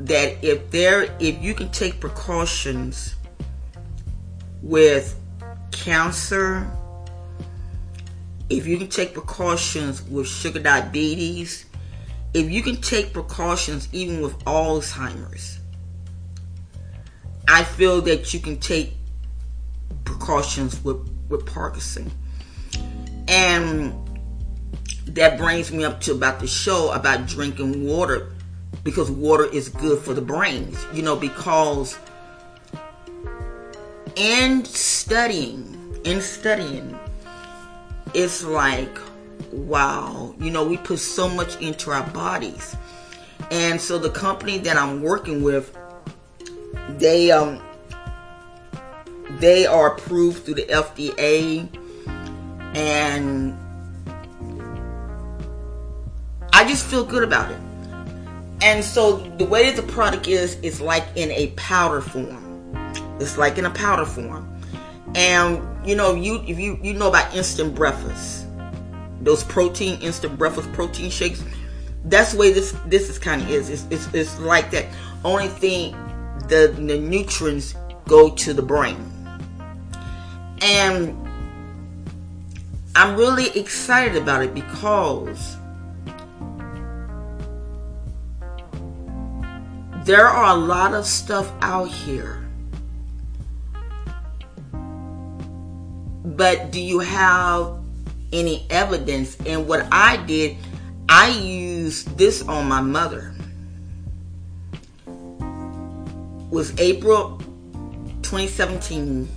that 0.00 0.42
if 0.44 0.70
there 0.70 1.14
if 1.18 1.42
you 1.42 1.54
can 1.54 1.70
take 1.70 2.00
precautions 2.00 3.16
with 4.62 5.18
cancer 5.70 6.70
if 8.50 8.66
you 8.66 8.78
can 8.78 8.88
take 8.88 9.12
precautions 9.12 10.02
with 10.02 10.26
sugar 10.26 10.58
diabetes, 10.60 11.66
if 12.34 12.50
you 12.50 12.62
can 12.62 12.80
take 12.80 13.12
precautions 13.12 13.88
even 13.92 14.20
with 14.20 14.38
Alzheimer's, 14.44 15.58
I 17.46 17.64
feel 17.64 18.00
that 18.02 18.32
you 18.32 18.40
can 18.40 18.58
take 18.58 18.94
precautions 20.04 20.82
with, 20.84 20.96
with 21.28 21.46
Parkinson. 21.46 22.10
And 23.26 23.94
that 25.06 25.38
brings 25.38 25.72
me 25.72 25.84
up 25.84 26.00
to 26.02 26.12
about 26.12 26.40
the 26.40 26.46
show 26.46 26.92
about 26.92 27.26
drinking 27.26 27.86
water 27.86 28.32
because 28.84 29.10
water 29.10 29.46
is 29.46 29.68
good 29.68 29.98
for 30.02 30.14
the 30.14 30.20
brains, 30.20 30.78
you 30.92 31.02
know, 31.02 31.16
because 31.16 31.98
in 34.16 34.64
studying, 34.64 35.98
in 36.04 36.20
studying, 36.20 36.98
it's 38.14 38.44
like, 38.44 38.98
wow, 39.52 40.34
you 40.38 40.50
know, 40.50 40.66
we 40.66 40.76
put 40.76 40.98
so 40.98 41.28
much 41.28 41.60
into 41.60 41.90
our 41.90 42.06
bodies. 42.10 42.76
And 43.50 43.80
so 43.80 43.98
the 43.98 44.10
company 44.10 44.58
that 44.58 44.76
I'm 44.76 45.02
working 45.02 45.42
with, 45.42 45.76
they 46.98 47.30
um 47.30 47.62
they 49.38 49.66
are 49.66 49.94
approved 49.94 50.44
through 50.44 50.54
the 50.54 50.64
FDA 50.64 51.68
and 52.74 53.56
I 56.52 56.66
just 56.66 56.84
feel 56.86 57.04
good 57.04 57.22
about 57.22 57.50
it. 57.50 57.58
And 58.60 58.84
so 58.84 59.18
the 59.38 59.44
way 59.44 59.70
that 59.70 59.76
the 59.76 59.92
product 59.92 60.26
is 60.26 60.56
is 60.60 60.80
like 60.80 61.04
in 61.14 61.30
a 61.30 61.48
powder 61.56 62.00
form. 62.00 62.44
It's 63.20 63.38
like 63.38 63.58
in 63.58 63.64
a 63.64 63.70
powder 63.70 64.04
form. 64.04 64.60
And 65.14 65.62
you 65.88 65.96
know, 65.96 66.14
you 66.14 66.44
if 66.46 66.58
you 66.58 66.78
you 66.82 66.92
know 66.92 67.08
about 67.08 67.34
instant 67.34 67.74
breakfast, 67.74 68.46
those 69.22 69.42
protein 69.42 69.98
instant 70.02 70.36
breakfast 70.36 70.70
protein 70.74 71.10
shakes. 71.10 71.42
That's 72.04 72.32
the 72.32 72.38
way 72.38 72.52
this 72.52 72.76
this 72.86 73.08
is 73.08 73.18
kind 73.18 73.40
of 73.40 73.48
is. 73.50 73.70
It's, 73.70 73.86
it's 73.90 74.12
it's 74.12 74.38
like 74.38 74.70
that. 74.72 74.84
Only 75.24 75.48
thing, 75.48 75.92
the 76.48 76.74
the 76.76 76.98
nutrients 76.98 77.74
go 78.06 78.28
to 78.28 78.52
the 78.52 78.60
brain, 78.60 78.98
and 80.60 81.16
I'm 82.94 83.16
really 83.16 83.48
excited 83.58 84.14
about 84.14 84.42
it 84.42 84.52
because 84.52 85.56
there 90.04 90.26
are 90.26 90.54
a 90.54 90.58
lot 90.60 90.92
of 90.92 91.06
stuff 91.06 91.50
out 91.62 91.88
here 91.88 92.47
but 96.38 96.70
do 96.70 96.80
you 96.80 97.00
have 97.00 97.82
any 98.32 98.64
evidence? 98.70 99.36
And 99.44 99.66
what 99.66 99.86
I 99.90 100.18
did, 100.18 100.56
I 101.08 101.30
used 101.30 102.16
this 102.16 102.42
on 102.42 102.68
my 102.68 102.80
mother. 102.80 103.34
It 105.06 106.54
was 106.54 106.78
April 106.78 107.38
2017 108.22 109.28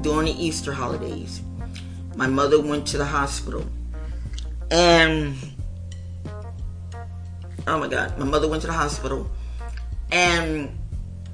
during 0.00 0.26
the 0.26 0.32
Easter 0.46 0.72
holidays. 0.72 1.42
My 2.14 2.28
mother 2.28 2.60
went 2.60 2.86
to 2.88 2.96
the 2.96 3.04
hospital. 3.04 3.66
And 4.70 5.36
oh 7.66 7.80
my 7.80 7.88
god, 7.88 8.16
my 8.16 8.26
mother 8.26 8.46
went 8.46 8.60
to 8.60 8.68
the 8.68 8.72
hospital 8.72 9.28
and 10.12 10.70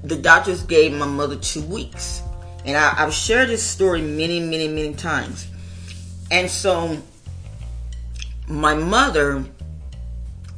the 0.03 0.15
doctors 0.15 0.63
gave 0.63 0.93
my 0.93 1.05
mother 1.05 1.35
two 1.35 1.61
weeks 1.61 2.23
and 2.67 2.75
I, 2.75 2.95
have 2.95 3.13
shared 3.13 3.47
this 3.47 3.63
story 3.63 4.01
many, 4.01 4.41
many, 4.41 4.67
many 4.67 4.93
times. 4.93 5.47
And 6.29 6.51
so, 6.51 6.97
my 8.49 8.73
mother, 8.73 9.45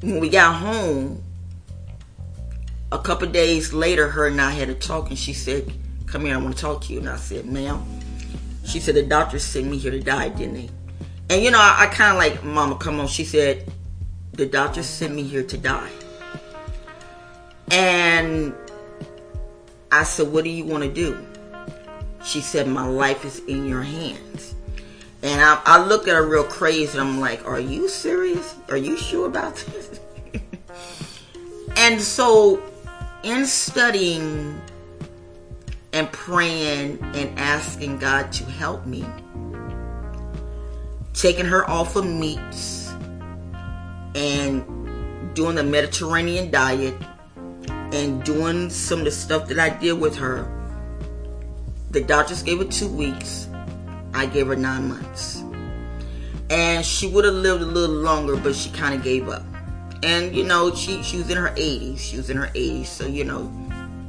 when 0.02 0.20
we 0.20 0.28
got 0.28 0.56
home, 0.56 1.24
a 2.92 2.98
couple 2.98 3.28
days 3.28 3.74
later, 3.74 4.10
her 4.10 4.26
and 4.26 4.42
I 4.42 4.50
had 4.50 4.70
a 4.70 4.74
talk, 4.74 5.10
and 5.10 5.20
she 5.20 5.34
said, 5.34 5.72
Come 6.08 6.26
here, 6.26 6.34
I 6.34 6.38
want 6.38 6.56
to 6.56 6.62
talk 6.62 6.82
to 6.86 6.94
you. 6.94 7.00
And 7.00 7.10
I 7.10 7.18
said, 7.18 7.46
Ma'am. 7.46 7.86
She 8.66 8.80
said, 8.80 8.96
The 8.96 9.04
doctor 9.04 9.38
sent 9.38 9.68
me 9.68 9.78
here 9.78 9.92
to 9.92 10.00
die, 10.00 10.30
didn't 10.30 10.56
he? 10.56 10.70
And 11.30 11.44
you 11.44 11.52
know, 11.52 11.60
I, 11.60 11.82
I 11.82 11.94
kind 11.94 12.12
of 12.12 12.18
like, 12.18 12.44
Mama, 12.44 12.76
come 12.78 13.00
on. 13.00 13.06
She 13.06 13.24
said, 13.24 13.72
The 14.34 14.48
doctor 14.48 14.82
sent 14.82 15.14
me 15.14 15.22
here 15.22 15.44
to 15.44 15.58
die. 15.60 15.92
And 17.70 18.56
I 19.92 20.02
said, 20.02 20.30
What 20.30 20.44
do 20.44 20.50
you 20.50 20.66
want 20.66 20.84
to 20.84 20.92
do? 20.92 21.24
She 22.24 22.42
said, 22.42 22.68
My 22.68 22.88
life 22.88 23.26
is 23.26 23.40
in 23.40 23.66
your 23.66 23.82
hands. 23.82 24.56
And 25.22 25.42
I, 25.42 25.62
I 25.66 25.86
look 25.86 26.08
at 26.08 26.16
her 26.16 26.26
real 26.26 26.44
crazy 26.44 26.98
I'm 26.98 27.20
like, 27.20 27.46
Are 27.46 27.60
you 27.60 27.88
serious? 27.88 28.56
Are 28.70 28.78
you 28.78 28.98
sure 28.98 29.28
about 29.28 29.56
this? 29.56 30.00
and 31.78 32.00
so, 32.00 32.62
in 33.24 33.46
studying 33.46 34.62
and 35.94 36.12
praying 36.12 37.00
and 37.16 37.40
asking 37.40 37.98
God 37.98 38.32
to 38.34 38.46
help 38.46 38.86
me, 38.86 39.06
taking 41.14 41.46
her 41.46 41.70
off 41.70 41.96
of 41.96 42.06
meats 42.06 42.94
and 44.16 44.64
doing 45.34 45.56
the 45.56 45.64
Mediterranean 45.64 46.52
diet 46.52 46.96
and 47.92 48.24
doing 48.24 48.70
some 48.70 49.00
of 49.00 49.06
the 49.06 49.12
stuff 49.12 49.48
that 49.48 49.60
I 49.60 49.70
did 49.70 49.94
with 49.94 50.16
her. 50.18 50.59
The 51.92 52.02
doctors 52.02 52.44
gave 52.44 52.60
her 52.60 52.66
two 52.66 52.88
weeks. 52.88 53.48
I 54.14 54.26
gave 54.26 54.48
her 54.48 54.56
nine 54.56 54.90
months. 54.90 55.44
And 56.50 56.86
she 56.86 57.08
would 57.08 57.26
have 57.26 57.34
lived 57.34 57.62
a 57.62 57.66
little 57.66 57.96
longer, 57.96 58.36
but 58.36 58.56
she 58.56 58.72
kind 58.72 58.96
of 58.96 59.04
gave 59.04 59.30
up. 59.30 59.44
And, 60.04 60.36
you 60.36 60.44
know, 60.44 60.74
she, 60.74 61.04
she 61.04 61.18
was 61.18 61.30
in 61.30 61.38
her 61.38 61.50
80s. 61.50 62.00
She 62.00 62.18
was 62.18 62.30
in 62.30 62.38
her 62.38 62.48
80s. 62.48 62.86
So, 62.88 63.06
you 63.06 63.24
know, 63.24 63.52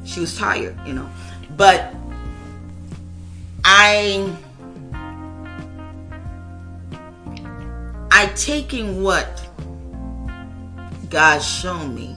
she 0.05 0.21
was 0.21 0.37
tired, 0.37 0.79
you 0.87 0.93
know. 0.93 1.09
But 1.57 1.95
I 3.65 4.33
I 8.13 8.27
taking 8.35 9.03
what 9.03 9.49
God 11.09 11.39
showed 11.39 11.89
me 11.89 12.17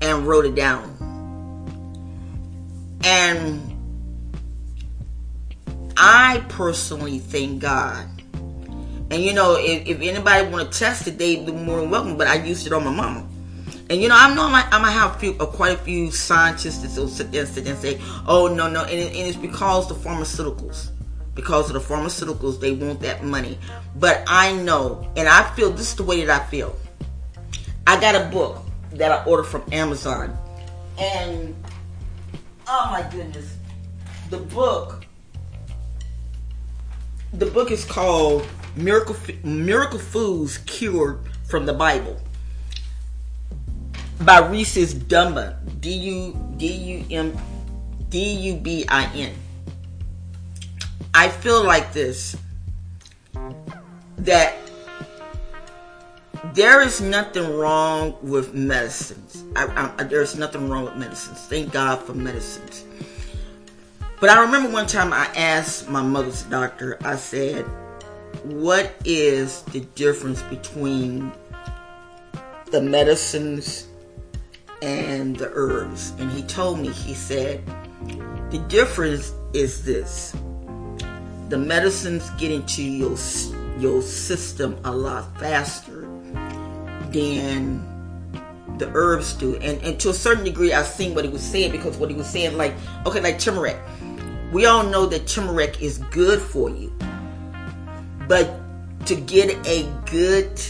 and 0.00 0.26
wrote 0.26 0.46
it 0.46 0.54
down. 0.54 0.91
And 3.04 3.72
I 5.96 6.44
personally 6.48 7.18
thank 7.18 7.62
God. 7.62 8.08
And 9.10 9.22
you 9.22 9.34
know, 9.34 9.56
if, 9.58 9.86
if 9.86 10.00
anybody 10.00 10.48
want 10.48 10.72
to 10.72 10.78
test 10.78 11.06
it, 11.06 11.18
they 11.18 11.36
be 11.44 11.52
more 11.52 11.80
than 11.80 11.90
welcome. 11.90 12.16
But 12.16 12.28
I 12.28 12.42
used 12.42 12.66
it 12.66 12.72
on 12.72 12.84
my 12.84 12.90
mama. 12.90 13.28
And 13.90 14.00
you 14.00 14.08
know, 14.08 14.16
I 14.16 14.34
know 14.34 14.46
I 14.46 14.78
might, 14.78 14.90
have 14.90 15.16
a 15.16 15.18
few, 15.18 15.36
uh, 15.38 15.44
quite 15.44 15.74
a 15.74 15.78
few 15.78 16.10
scientists 16.10 16.78
that 16.78 16.98
will 16.98 17.08
sit 17.08 17.30
there 17.30 17.44
and 17.44 17.78
say, 17.78 18.00
"Oh 18.26 18.48
no, 18.48 18.66
no," 18.70 18.84
and, 18.84 18.92
it, 18.92 19.08
and 19.08 19.28
it's 19.28 19.36
because 19.36 19.86
the 19.86 19.94
pharmaceuticals, 19.94 20.88
because 21.34 21.70
of 21.70 21.74
the 21.74 21.94
pharmaceuticals, 21.94 22.58
they 22.58 22.72
want 22.72 23.00
that 23.00 23.22
money. 23.22 23.58
But 23.96 24.24
I 24.26 24.54
know, 24.54 25.06
and 25.14 25.28
I 25.28 25.42
feel 25.54 25.70
this 25.70 25.90
is 25.90 25.96
the 25.96 26.04
way 26.04 26.24
that 26.24 26.40
I 26.40 26.44
feel. 26.46 26.74
I 27.86 28.00
got 28.00 28.14
a 28.14 28.30
book 28.30 28.64
that 28.92 29.12
I 29.12 29.22
ordered 29.26 29.44
from 29.44 29.62
Amazon, 29.72 30.38
and 30.98 31.54
oh 32.68 32.88
my 32.90 33.08
goodness, 33.10 33.56
the 34.30 34.38
book, 34.38 35.04
the 37.32 37.46
book 37.46 37.70
is 37.70 37.84
called 37.84 38.46
Miracle 38.76 39.16
Miracle 39.44 39.98
Foods 39.98 40.58
Cured 40.58 41.20
from 41.44 41.66
the 41.66 41.72
Bible 41.72 42.20
by 44.20 44.38
Rhesus 44.38 44.94
Dubin. 44.94 45.56
D 45.80 45.92
U 45.92 46.54
D 46.56 46.66
U 46.66 47.04
M 47.10 47.36
D 48.08 48.32
U 48.32 48.56
B 48.56 48.84
I 48.88 49.10
N. 49.14 49.34
I 51.12 51.28
feel 51.28 51.64
like 51.64 51.92
this 51.92 52.36
that 54.18 54.54
there 56.54 56.82
is 56.82 57.00
nothing 57.00 57.56
wrong 57.56 58.16
with 58.22 58.54
medicines. 58.54 59.44
I, 59.56 59.92
I, 59.98 60.04
there's 60.04 60.36
nothing 60.36 60.68
wrong 60.68 60.84
with 60.84 60.96
medicines. 60.96 61.38
Thank 61.46 61.72
God 61.72 62.02
for 62.02 62.14
medicines. 62.14 62.84
But 64.20 64.30
I 64.30 64.40
remember 64.40 64.70
one 64.70 64.86
time 64.86 65.12
I 65.12 65.26
asked 65.36 65.88
my 65.88 66.02
mother's 66.02 66.42
doctor, 66.44 66.98
I 67.04 67.16
said, 67.16 67.64
What 68.44 68.94
is 69.04 69.62
the 69.62 69.80
difference 69.80 70.42
between 70.42 71.32
the 72.72 72.80
medicines 72.80 73.86
and 74.80 75.36
the 75.36 75.50
herbs. 75.54 76.12
And 76.18 76.30
he 76.30 76.42
told 76.42 76.80
me, 76.80 76.90
he 76.90 77.14
said, 77.14 77.62
the 78.50 78.58
difference 78.68 79.32
is 79.52 79.84
this. 79.84 80.34
The 81.48 81.58
medicines 81.58 82.28
get 82.38 82.50
into 82.50 82.82
your, 82.82 83.16
your 83.78 84.02
system 84.02 84.78
a 84.84 84.90
lot 84.90 85.38
faster 85.38 85.91
than 87.12 87.88
the 88.78 88.90
herbs 88.94 89.34
do. 89.34 89.56
And, 89.56 89.82
and 89.82 90.00
to 90.00 90.10
a 90.10 90.14
certain 90.14 90.44
degree, 90.44 90.72
I've 90.72 90.86
seen 90.86 91.14
what 91.14 91.24
he 91.24 91.30
was 91.30 91.42
saying 91.42 91.72
because 91.72 91.96
what 91.96 92.10
he 92.10 92.16
was 92.16 92.26
saying, 92.26 92.56
like, 92.56 92.74
okay, 93.06 93.20
like 93.20 93.38
turmeric. 93.38 93.78
We 94.52 94.66
all 94.66 94.84
know 94.84 95.06
that 95.06 95.26
turmeric 95.26 95.80
is 95.80 95.98
good 96.10 96.40
for 96.40 96.68
you. 96.70 96.92
But 98.28 98.50
to 99.06 99.16
get 99.16 99.66
a 99.66 99.90
good, 100.10 100.60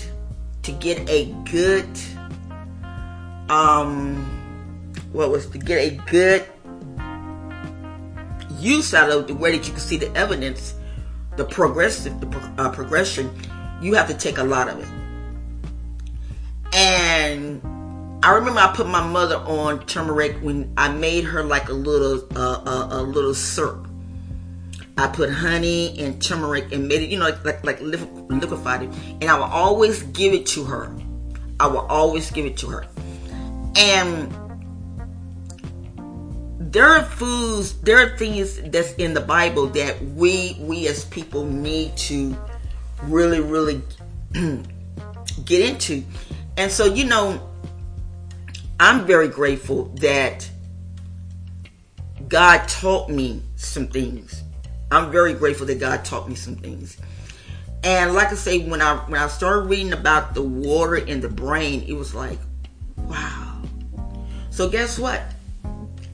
to 0.63 0.73
get 0.73 1.09
a 1.09 1.33
good 1.51 1.89
um, 3.53 4.17
what 5.13 5.31
was 5.31 5.47
to 5.51 5.59
get 5.59 5.79
a 5.79 5.97
good 6.11 6.47
use 8.59 8.95
out 8.95 9.11
of 9.11 9.27
the 9.27 9.35
way 9.35 9.57
that 9.57 9.67
you 9.67 9.73
can 9.73 9.81
see 9.81 9.97
the 9.97 10.11
evidence, 10.17 10.75
the 11.37 11.45
progressive, 11.45 12.19
the 12.21 12.55
uh, 12.59 12.71
progression, 12.71 13.31
you 13.81 13.95
have 13.95 14.09
to 14.09 14.15
take 14.15 14.39
a 14.39 14.45
lot 14.45 14.69
of 14.69 14.79
it. 14.79 15.02
And 16.73 17.61
I 18.25 18.35
remember 18.35 18.61
I 18.61 18.73
put 18.75 18.87
my 18.87 19.07
mother 19.07 19.37
on 19.37 19.85
turmeric 19.87 20.37
when 20.39 20.73
I 20.77 20.89
made 20.89 21.25
her 21.25 21.43
like 21.43 21.69
a 21.69 21.73
little 21.73 22.27
uh, 22.37 22.63
a, 22.65 22.89
a, 23.01 23.03
little 23.03 23.35
syrup. 23.35 23.89
I 24.97 25.09
put 25.09 25.31
honey 25.31 25.99
and 25.99 26.23
turmeric 26.23 26.73
and 26.73 26.87
made 26.87 27.03
it, 27.03 27.11
you 27.11 27.19
know, 27.19 27.27
like 27.27 27.45
like, 27.45 27.65
like 27.65 27.81
liquefied 27.81 28.85
it, 28.85 28.91
and 29.21 29.25
I 29.25 29.35
will 29.35 29.45
always 29.45 30.03
give 30.05 30.33
it 30.35 30.47
to 30.47 30.65
her. 30.65 30.95
I 31.59 31.67
will 31.67 31.87
always 31.87 32.31
give 32.31 32.47
it 32.47 32.57
to 32.59 32.69
her. 32.69 32.87
And 33.77 34.33
there 36.73 36.87
are 36.87 37.03
foods, 37.05 37.79
there 37.81 37.99
are 37.99 38.17
things 38.17 38.61
that's 38.63 38.93
in 38.95 39.15
the 39.15 39.21
Bible 39.21 39.67
that 39.69 40.01
we 40.01 40.57
we 40.61 40.87
as 40.87 41.05
people 41.07 41.45
need 41.45 41.97
to 41.99 42.37
really, 43.03 43.41
really 43.41 43.83
get 45.45 45.69
into. 45.69 46.05
And 46.57 46.71
so, 46.71 46.87
you 46.87 47.05
know, 47.05 47.49
I'm 48.79 49.07
very 49.07 49.29
grateful 49.29 49.85
that 49.97 50.49
God 52.29 52.69
taught 52.69 53.09
me 53.09 53.43
some 53.57 53.87
things. 53.87 54.43
I'm 54.91 55.11
very 55.11 55.33
grateful 55.33 55.67
that 55.67 55.81
God 55.81 56.05
taught 56.05 56.29
me 56.29 56.35
some 56.35 56.57
things. 56.57 56.99
And 57.85 58.15
like 58.15 58.29
I 58.29 58.35
say, 58.35 58.61
when 58.61 58.81
I 58.81 58.97
when 59.09 59.21
I 59.21 59.27
started 59.29 59.69
reading 59.69 59.93
about 59.93 60.35
the 60.35 60.43
water 60.43 60.97
in 60.97 61.21
the 61.21 61.29
brain, 61.29 61.83
it 61.89 61.95
was 61.95 62.15
like, 62.15 62.39
wow 62.97 63.53
so 64.53 64.69
guess 64.69 64.99
what? 64.99 65.23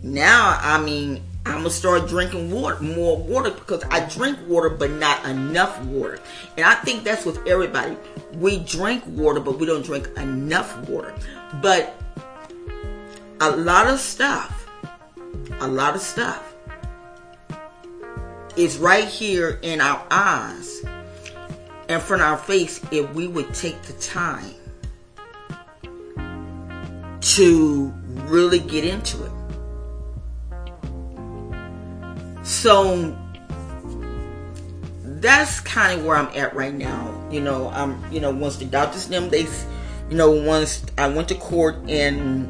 Now, 0.00 0.56
I 0.62 0.80
mean, 0.80 1.20
I'm 1.48 1.62
gonna 1.62 1.70
start 1.70 2.08
drinking 2.08 2.50
water, 2.50 2.78
more 2.80 3.16
water, 3.16 3.50
because 3.50 3.82
I 3.90 4.06
drink 4.08 4.38
water, 4.46 4.68
but 4.68 4.90
not 4.92 5.24
enough 5.24 5.80
water. 5.84 6.20
And 6.56 6.66
I 6.66 6.74
think 6.74 7.04
that's 7.04 7.24
with 7.24 7.44
everybody. 7.46 7.96
We 8.34 8.58
drink 8.60 9.02
water, 9.06 9.40
but 9.40 9.58
we 9.58 9.66
don't 9.66 9.84
drink 9.84 10.08
enough 10.16 10.88
water. 10.88 11.14
But 11.62 12.00
a 13.40 13.50
lot 13.50 13.88
of 13.88 13.98
stuff, 13.98 14.68
a 15.60 15.66
lot 15.66 15.94
of 15.94 16.02
stuff 16.02 16.54
is 18.56 18.76
right 18.78 19.06
here 19.06 19.58
in 19.62 19.80
our 19.80 20.04
eyes, 20.10 20.82
in 21.88 22.00
front 22.00 22.22
of 22.22 22.28
our 22.28 22.36
face, 22.36 22.80
if 22.90 23.12
we 23.14 23.26
would 23.26 23.54
take 23.54 23.80
the 23.82 23.94
time 23.94 24.54
to 27.20 27.92
really 28.26 28.58
get 28.58 28.84
into 28.84 29.24
it. 29.24 29.32
So 32.48 33.14
that's 35.04 35.60
kind 35.60 36.00
of 36.00 36.06
where 36.06 36.16
I'm 36.16 36.34
at 36.34 36.56
right 36.56 36.72
now. 36.72 37.14
You 37.30 37.42
know, 37.42 37.68
I'm 37.68 38.02
you 38.10 38.20
know 38.20 38.30
once 38.30 38.56
the 38.56 38.64
doctors 38.64 39.06
them 39.06 39.28
they, 39.28 39.46
you 40.08 40.16
know 40.16 40.30
once 40.30 40.82
I 40.96 41.08
went 41.08 41.28
to 41.28 41.34
court 41.34 41.76
and 41.90 42.48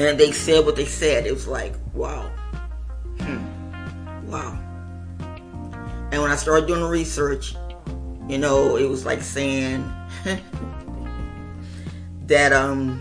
and 0.00 0.18
they 0.18 0.32
said 0.32 0.66
what 0.66 0.74
they 0.74 0.84
said, 0.84 1.26
it 1.26 1.32
was 1.32 1.46
like 1.46 1.74
wow, 1.94 2.28
hmm. 3.20 4.28
wow. 4.28 4.58
And 6.10 6.20
when 6.20 6.32
I 6.32 6.36
started 6.36 6.66
doing 6.66 6.80
the 6.80 6.88
research, 6.88 7.54
you 8.28 8.38
know, 8.38 8.74
it 8.74 8.88
was 8.88 9.06
like 9.06 9.22
saying 9.22 9.88
that 12.26 12.52
um 12.52 13.00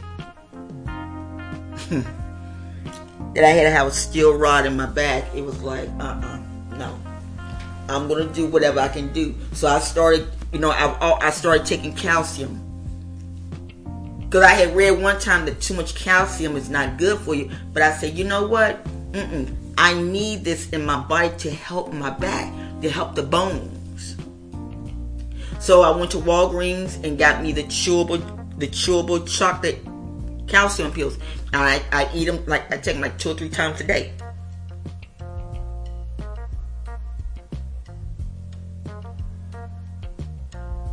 that 3.38 3.46
I 3.46 3.50
had 3.50 3.66
to 3.66 3.70
have 3.70 3.86
a 3.86 3.92
steel 3.92 4.36
rod 4.36 4.66
in 4.66 4.76
my 4.76 4.88
back. 4.88 5.24
It 5.36 5.44
was 5.44 5.62
like, 5.62 5.88
uh-uh, 6.00 6.40
no. 6.72 7.00
I'm 7.88 8.08
gonna 8.08 8.26
do 8.34 8.48
whatever 8.48 8.80
I 8.80 8.88
can 8.88 9.14
do. 9.14 9.36
So 9.54 9.68
I 9.68 9.78
started, 9.78 10.28
you 10.52 10.58
know, 10.58 10.72
I, 10.72 10.98
oh, 11.02 11.20
I 11.22 11.30
started 11.30 11.64
taking 11.68 11.94
calcium. 11.94 12.64
Because 14.22 14.42
I 14.42 14.54
had 14.54 14.76
read 14.76 15.00
one 15.00 15.20
time 15.20 15.46
that 15.46 15.62
too 15.62 15.76
much 15.76 15.94
calcium 15.94 16.56
is 16.56 16.72
not 16.72 16.98
good 16.98 17.20
for 17.20 17.36
you. 17.36 17.52
But 17.74 17.84
I 17.84 17.94
said, 17.94 18.18
you 18.18 18.24
know 18.24 18.48
what? 18.48 18.84
Mm-mm. 19.12 19.56
I 19.78 19.94
need 19.94 20.44
this 20.44 20.72
in 20.72 20.84
my 20.84 21.00
body 21.00 21.30
to 21.38 21.52
help 21.52 21.94
my 21.94 22.10
back, 22.10 22.52
to 22.82 22.90
help 22.90 23.14
the 23.14 23.22
bones. 23.22 24.18
So 25.60 25.84
I 25.84 25.96
went 25.96 26.10
to 26.12 26.18
Walgreens 26.18 27.04
and 27.04 27.20
got 27.20 27.44
me 27.44 27.52
the 27.52 27.66
chewable, 27.66 28.20
the 28.58 28.68
chewable 28.68 29.30
chocolate 29.30 29.78
calcium 30.48 30.92
pills. 30.92 31.18
I, 31.54 31.82
I 31.92 32.10
eat 32.14 32.26
them 32.26 32.46
like 32.46 32.72
I 32.72 32.78
take 32.78 32.96
them 32.96 33.02
like 33.02 33.18
two 33.18 33.32
or 33.32 33.34
three 33.36 33.50
times 33.50 33.82
a 33.82 33.84
day. 33.84 34.14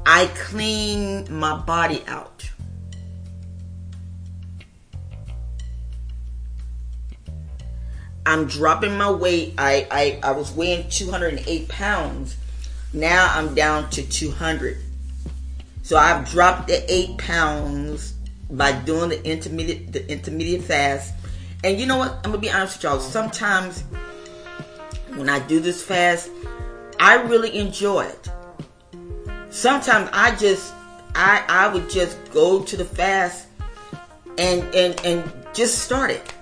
I 0.07 0.27
clean 0.35 1.27
my 1.31 1.57
body 1.57 2.05
out. 2.07 2.51
I'm 8.27 8.47
dropping 8.47 8.97
my 8.97 9.11
weight. 9.11 9.55
I, 9.59 9.87
I, 9.90 10.21
I 10.23 10.33
was 10.33 10.53
weighing 10.53 10.88
208 10.88 11.69
pounds. 11.69 12.37
Now 12.93 13.31
I'm 13.35 13.55
down 13.55 13.90
to 13.90 14.03
200. 14.03 14.79
So 15.83 15.97
I've 15.97 16.29
dropped 16.31 16.69
the 16.69 16.93
eight 16.93 17.19
pounds 17.19 18.13
by 18.57 18.73
doing 18.73 19.11
the 19.11 19.25
intermediate 19.25 19.93
the 19.93 20.09
intermediate 20.11 20.62
fast. 20.62 21.14
And 21.62 21.81
you 21.81 21.87
know 21.87 21.97
what? 21.97 22.12
I'm 22.17 22.31
gonna 22.31 22.38
be 22.38 22.51
honest 22.51 22.77
with 22.77 22.85
y'all. 22.85 23.01
Sometimes 23.01 23.85
when 25.14 25.29
I 25.29 25.38
do 25.40 25.61
this 25.61 25.83
fast, 25.83 26.31
I 27.01 27.23
really 27.23 27.57
enjoy 27.57 28.03
it. 28.03 28.31
Sometimes 29.51 30.11
I 30.12 30.35
just 30.37 30.75
I 31.14 31.45
I 31.49 31.69
would 31.69 31.88
just 31.88 32.19
go 32.33 32.62
to 32.62 32.77
the 32.77 32.85
fast 32.85 33.47
and 34.38 34.62
and 34.75 35.01
and 35.05 35.33
just 35.55 35.79
start 35.79 36.11
it. 36.11 36.33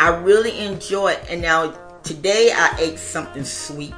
I 0.00 0.08
really 0.08 0.58
enjoy 0.58 1.12
it. 1.12 1.24
And 1.28 1.40
now 1.40 1.70
today 2.02 2.52
I 2.54 2.76
ate 2.78 2.98
something 2.98 3.44
sweet. 3.44 3.94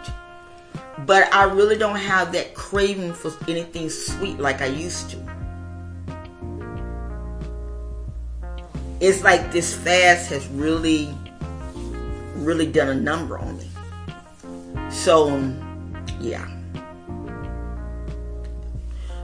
But 1.00 1.32
I 1.34 1.44
really 1.44 1.76
don't 1.76 1.96
have 1.96 2.32
that 2.32 2.54
craving 2.54 3.12
for 3.12 3.32
anything 3.48 3.90
sweet 3.90 4.38
like 4.38 4.62
I 4.62 4.66
used 4.66 5.10
to. 5.10 5.25
It's 9.00 9.22
like 9.22 9.52
this 9.52 9.74
fast 9.74 10.30
has 10.30 10.46
really, 10.48 11.14
really 12.34 12.66
done 12.66 12.88
a 12.88 12.94
number 12.94 13.38
on 13.38 13.58
me. 13.58 13.68
So, 14.90 15.30
um, 15.30 16.04
yeah. 16.20 16.48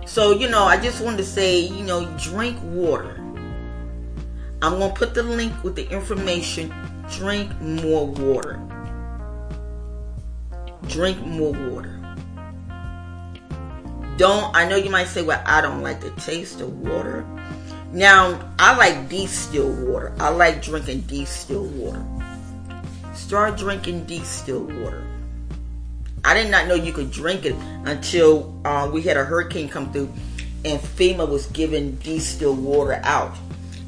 So, 0.06 0.32
you 0.32 0.50
know, 0.50 0.64
I 0.64 0.76
just 0.76 1.00
wanted 1.02 1.16
to 1.18 1.24
say, 1.24 1.61
you 1.61 1.85
know, 1.85 2.04
drink 2.18 2.58
water. 2.62 3.16
I'm 4.61 4.78
going 4.78 4.92
to 4.92 4.98
put 4.98 5.14
the 5.14 5.22
link 5.22 5.64
with 5.64 5.74
the 5.74 5.88
information. 5.90 6.72
Drink 7.11 7.58
more 7.61 8.06
water. 8.06 8.61
Drink 10.87 11.18
more 11.26 11.52
water. 11.52 11.98
Don't, 14.18 14.54
I 14.54 14.68
know 14.68 14.76
you 14.76 14.90
might 14.90 15.08
say, 15.08 15.22
well, 15.22 15.42
I 15.46 15.62
don't 15.62 15.82
like 15.82 16.00
the 16.00 16.11
taste 16.20 16.61
of 16.61 16.78
water. 16.80 17.26
Now, 17.92 18.52
I 18.59 18.76
like 18.76 19.09
distilled 19.09 19.87
water. 19.87 20.12
I 20.18 20.31
like 20.31 20.62
drinking 20.62 21.02
distilled 21.02 21.76
water. 21.76 22.05
Start 23.14 23.59
drinking 23.59 24.07
distilled 24.07 24.72
water. 24.81 25.05
I 26.24 26.35
did 26.35 26.50
not 26.50 26.68
know 26.68 26.74
you 26.74 26.92
could 26.92 27.11
drink 27.11 27.44
it 27.44 27.57
until 27.85 28.59
uh, 28.64 28.88
we 28.92 29.02
had 29.02 29.16
a 29.16 29.24
hurricane 29.24 29.68
come 29.68 29.92
through 29.92 30.12
and 30.64 30.81
FEMA 30.81 31.28
was 31.28 31.46
giving 31.46 31.96
distilled 31.96 32.62
water 32.62 33.00
out 33.02 33.37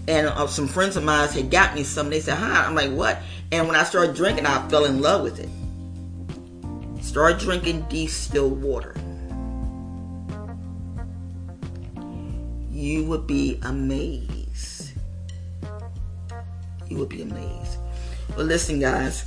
and 0.07 0.27
uh, 0.27 0.47
some 0.47 0.69
friends 0.69 0.97
of 0.97 1.05
mine 1.05 1.29
had 1.29 1.51
got 1.51 1.75
me 1.75 1.83
some. 1.83 2.11
They 2.11 2.21
said, 2.21 2.37
"Huh?" 2.37 2.65
I'm 2.67 2.75
like, 2.75 2.91
"What?" 2.91 3.19
And 3.53 3.67
when 3.67 3.77
I 3.77 3.85
started 3.85 4.15
drinking, 4.15 4.47
I 4.47 4.67
fell 4.69 4.85
in 4.85 5.01
love 5.01 5.23
with 5.23 5.39
it. 5.39 5.49
Start 7.03 7.39
drinking 7.39 7.87
distilled 7.89 8.63
water. 8.63 8.95
You 12.85 13.03
would 13.07 13.27
be 13.27 13.59
amazed. 13.63 14.93
You 16.87 16.99
would 16.99 17.09
be 17.09 17.23
amazed. 17.23 17.79
But 18.37 18.45
listen, 18.45 18.79
guys, 18.79 19.25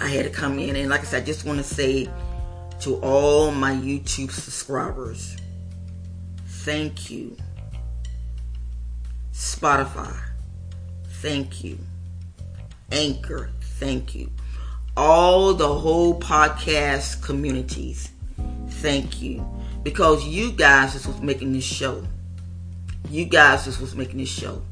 I 0.00 0.08
had 0.08 0.24
to 0.24 0.30
come 0.30 0.58
in, 0.58 0.74
and 0.74 0.90
like 0.90 1.02
I 1.02 1.04
said, 1.04 1.22
I 1.22 1.24
just 1.24 1.44
want 1.44 1.58
to 1.58 1.64
say 1.64 2.10
to 2.80 2.96
all 2.96 3.52
my 3.52 3.70
YouTube 3.70 4.32
subscribers, 4.32 5.36
thank 6.46 7.12
you 7.12 7.36
Spotify, 9.32 10.18
thank 11.22 11.62
you. 11.62 11.78
Anchor, 12.90 13.50
thank 13.78 14.16
you. 14.16 14.32
All 14.96 15.54
the 15.54 15.68
whole 15.68 16.18
podcast 16.18 17.22
communities, 17.22 18.10
thank 18.68 19.22
you. 19.22 19.46
Because 19.84 20.26
you 20.26 20.50
guys 20.50 20.96
is 20.96 21.06
what's 21.06 21.20
making 21.20 21.52
this 21.52 21.62
show. 21.62 22.02
You 23.10 23.24
guys 23.24 23.66
is 23.66 23.80
what's 23.80 23.94
making 23.94 24.18
this 24.18 24.28
show. 24.28 24.62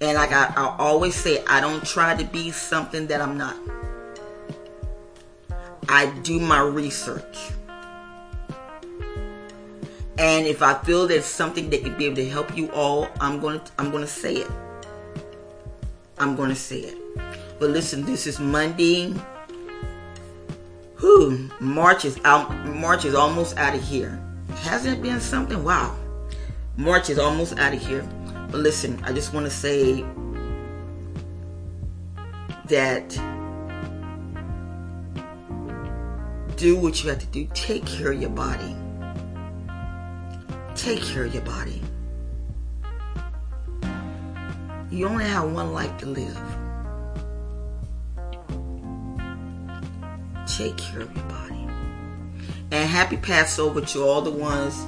And 0.00 0.14
like 0.14 0.32
I, 0.32 0.52
I 0.56 0.76
always 0.78 1.14
say, 1.14 1.44
I 1.46 1.60
don't 1.60 1.84
try 1.84 2.14
to 2.16 2.24
be 2.24 2.50
something 2.50 3.06
that 3.08 3.20
I'm 3.20 3.36
not. 3.38 3.56
I 5.88 6.06
do 6.22 6.40
my 6.40 6.60
research. 6.60 7.50
And 10.16 10.46
if 10.46 10.62
I 10.62 10.74
feel 10.74 11.06
there's 11.06 11.24
something 11.24 11.70
that 11.70 11.82
could 11.82 11.98
be 11.98 12.06
able 12.06 12.16
to 12.16 12.28
help 12.28 12.56
you 12.56 12.70
all, 12.72 13.08
I'm 13.20 13.40
gonna 13.40 13.62
I'm 13.78 13.90
gonna 13.90 14.06
say 14.06 14.36
it. 14.36 14.50
I'm 16.18 16.36
gonna 16.36 16.54
say 16.54 16.80
it. 16.80 16.98
But 17.58 17.70
listen, 17.70 18.04
this 18.04 18.26
is 18.26 18.38
Monday. 18.38 19.14
Whew, 21.00 21.50
March 21.60 22.04
is 22.04 22.18
out. 22.24 22.54
March 22.66 23.04
is 23.04 23.14
almost 23.14 23.56
out 23.56 23.74
of 23.74 23.82
here. 23.82 24.20
Hasn't 24.56 24.98
it 24.98 25.02
been 25.02 25.20
something? 25.20 25.62
Wow. 25.62 25.96
March 26.76 27.08
is 27.08 27.18
almost 27.18 27.58
out 27.58 27.72
of 27.72 27.80
here. 27.80 28.02
But 28.50 28.60
listen, 28.60 29.00
I 29.04 29.12
just 29.12 29.32
want 29.32 29.46
to 29.46 29.50
say 29.50 30.04
that 32.66 33.10
do 36.56 36.76
what 36.76 37.02
you 37.02 37.10
have 37.10 37.18
to 37.18 37.26
do. 37.26 37.48
Take 37.54 37.84
care 37.86 38.12
of 38.12 38.20
your 38.20 38.30
body. 38.30 38.76
Take 40.74 41.02
care 41.02 41.24
of 41.24 41.34
your 41.34 41.44
body. 41.44 41.82
You 44.90 45.08
only 45.08 45.24
have 45.24 45.50
one 45.50 45.72
life 45.72 45.96
to 45.98 46.06
live. 46.06 46.38
Take 50.46 50.76
care 50.76 51.00
of 51.00 51.14
your 51.14 51.24
body. 51.24 51.66
And 52.70 52.88
happy 52.88 53.16
Passover 53.16 53.80
to 53.80 54.04
all 54.04 54.22
the 54.22 54.30
ones 54.30 54.84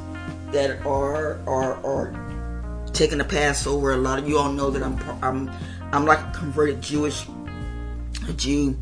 that 0.57 0.87
are 0.87 1.39
are 1.47 1.75
are 1.85 2.87
taking 2.95 3.19
the 3.19 3.25
Passover. 3.25 3.93
A 3.93 3.97
lot 3.99 4.19
of 4.19 4.27
you 4.27 4.39
all 4.39 4.51
know 4.51 4.71
that 4.71 4.83
I'm 4.83 4.99
I'm 5.23 5.51
I'm 5.93 6.07
like 6.07 6.19
a 6.19 6.31
converted 6.31 6.81
Jewish 6.81 7.27
Jew, 8.37 8.75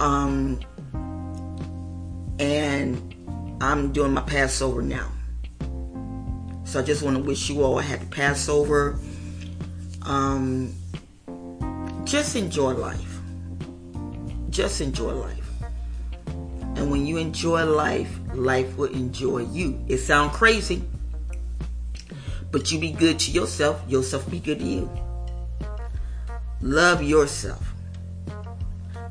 um, 0.00 0.58
and 2.40 3.56
I'm 3.60 3.92
doing 3.92 4.12
my 4.12 4.22
Passover 4.22 4.82
now. 4.82 5.12
So 6.64 6.80
I 6.80 6.82
just 6.82 7.04
want 7.04 7.16
to 7.16 7.22
wish 7.22 7.48
you 7.48 7.62
all 7.62 7.78
a 7.78 7.82
happy 7.82 8.06
Passover. 8.06 8.98
Um, 10.02 10.74
just 12.02 12.34
enjoy 12.34 12.72
life. 12.72 13.20
Just 14.50 14.80
enjoy 14.80 15.12
life. 15.12 15.38
And 16.74 16.90
when 16.90 17.06
you 17.06 17.18
enjoy 17.18 17.64
life, 17.64 18.18
life 18.34 18.76
will 18.76 18.92
enjoy 18.92 19.44
you. 19.52 19.84
It 19.86 19.98
sounds 19.98 20.34
crazy, 20.34 20.82
but 22.52 22.70
you 22.70 22.78
be 22.78 22.92
good 22.92 23.18
to 23.18 23.30
yourself, 23.32 23.82
yourself 23.88 24.30
be 24.30 24.38
good 24.38 24.60
to 24.60 24.64
you. 24.64 24.90
Love 26.60 27.02
yourself. 27.02 27.72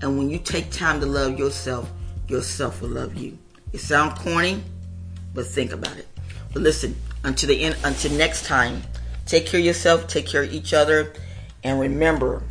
And 0.02 0.18
when 0.18 0.30
you 0.30 0.40
take 0.40 0.72
time 0.72 1.00
to 1.02 1.06
love 1.06 1.38
yourself, 1.38 1.92
yourself 2.28 2.82
will 2.82 2.90
love 2.90 3.16
you. 3.16 3.38
It 3.74 3.80
sounds 3.80 4.18
corny, 4.20 4.64
but 5.34 5.48
think 5.48 5.74
about 5.74 5.98
it. 5.98 6.08
But 6.54 6.62
listen, 6.62 6.96
until 7.24 7.50
the 7.50 7.62
end, 7.62 7.78
until 7.84 8.12
next 8.14 8.46
time, 8.46 8.84
take 9.26 9.48
care 9.48 9.60
of 9.60 9.66
yourself, 9.66 10.08
take 10.08 10.28
care 10.28 10.44
of 10.44 10.54
each 10.54 10.74
other, 10.74 11.14
and 11.64 11.80
remember 11.80 12.44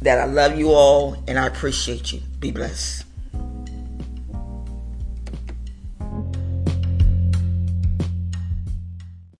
that 0.00 0.18
I 0.18 0.24
love 0.26 0.56
you 0.56 0.70
all 0.70 1.22
and 1.26 1.38
I 1.38 1.46
appreciate 1.46 2.12
you. 2.12 2.20
Be 2.38 2.52
blessed. 2.52 3.07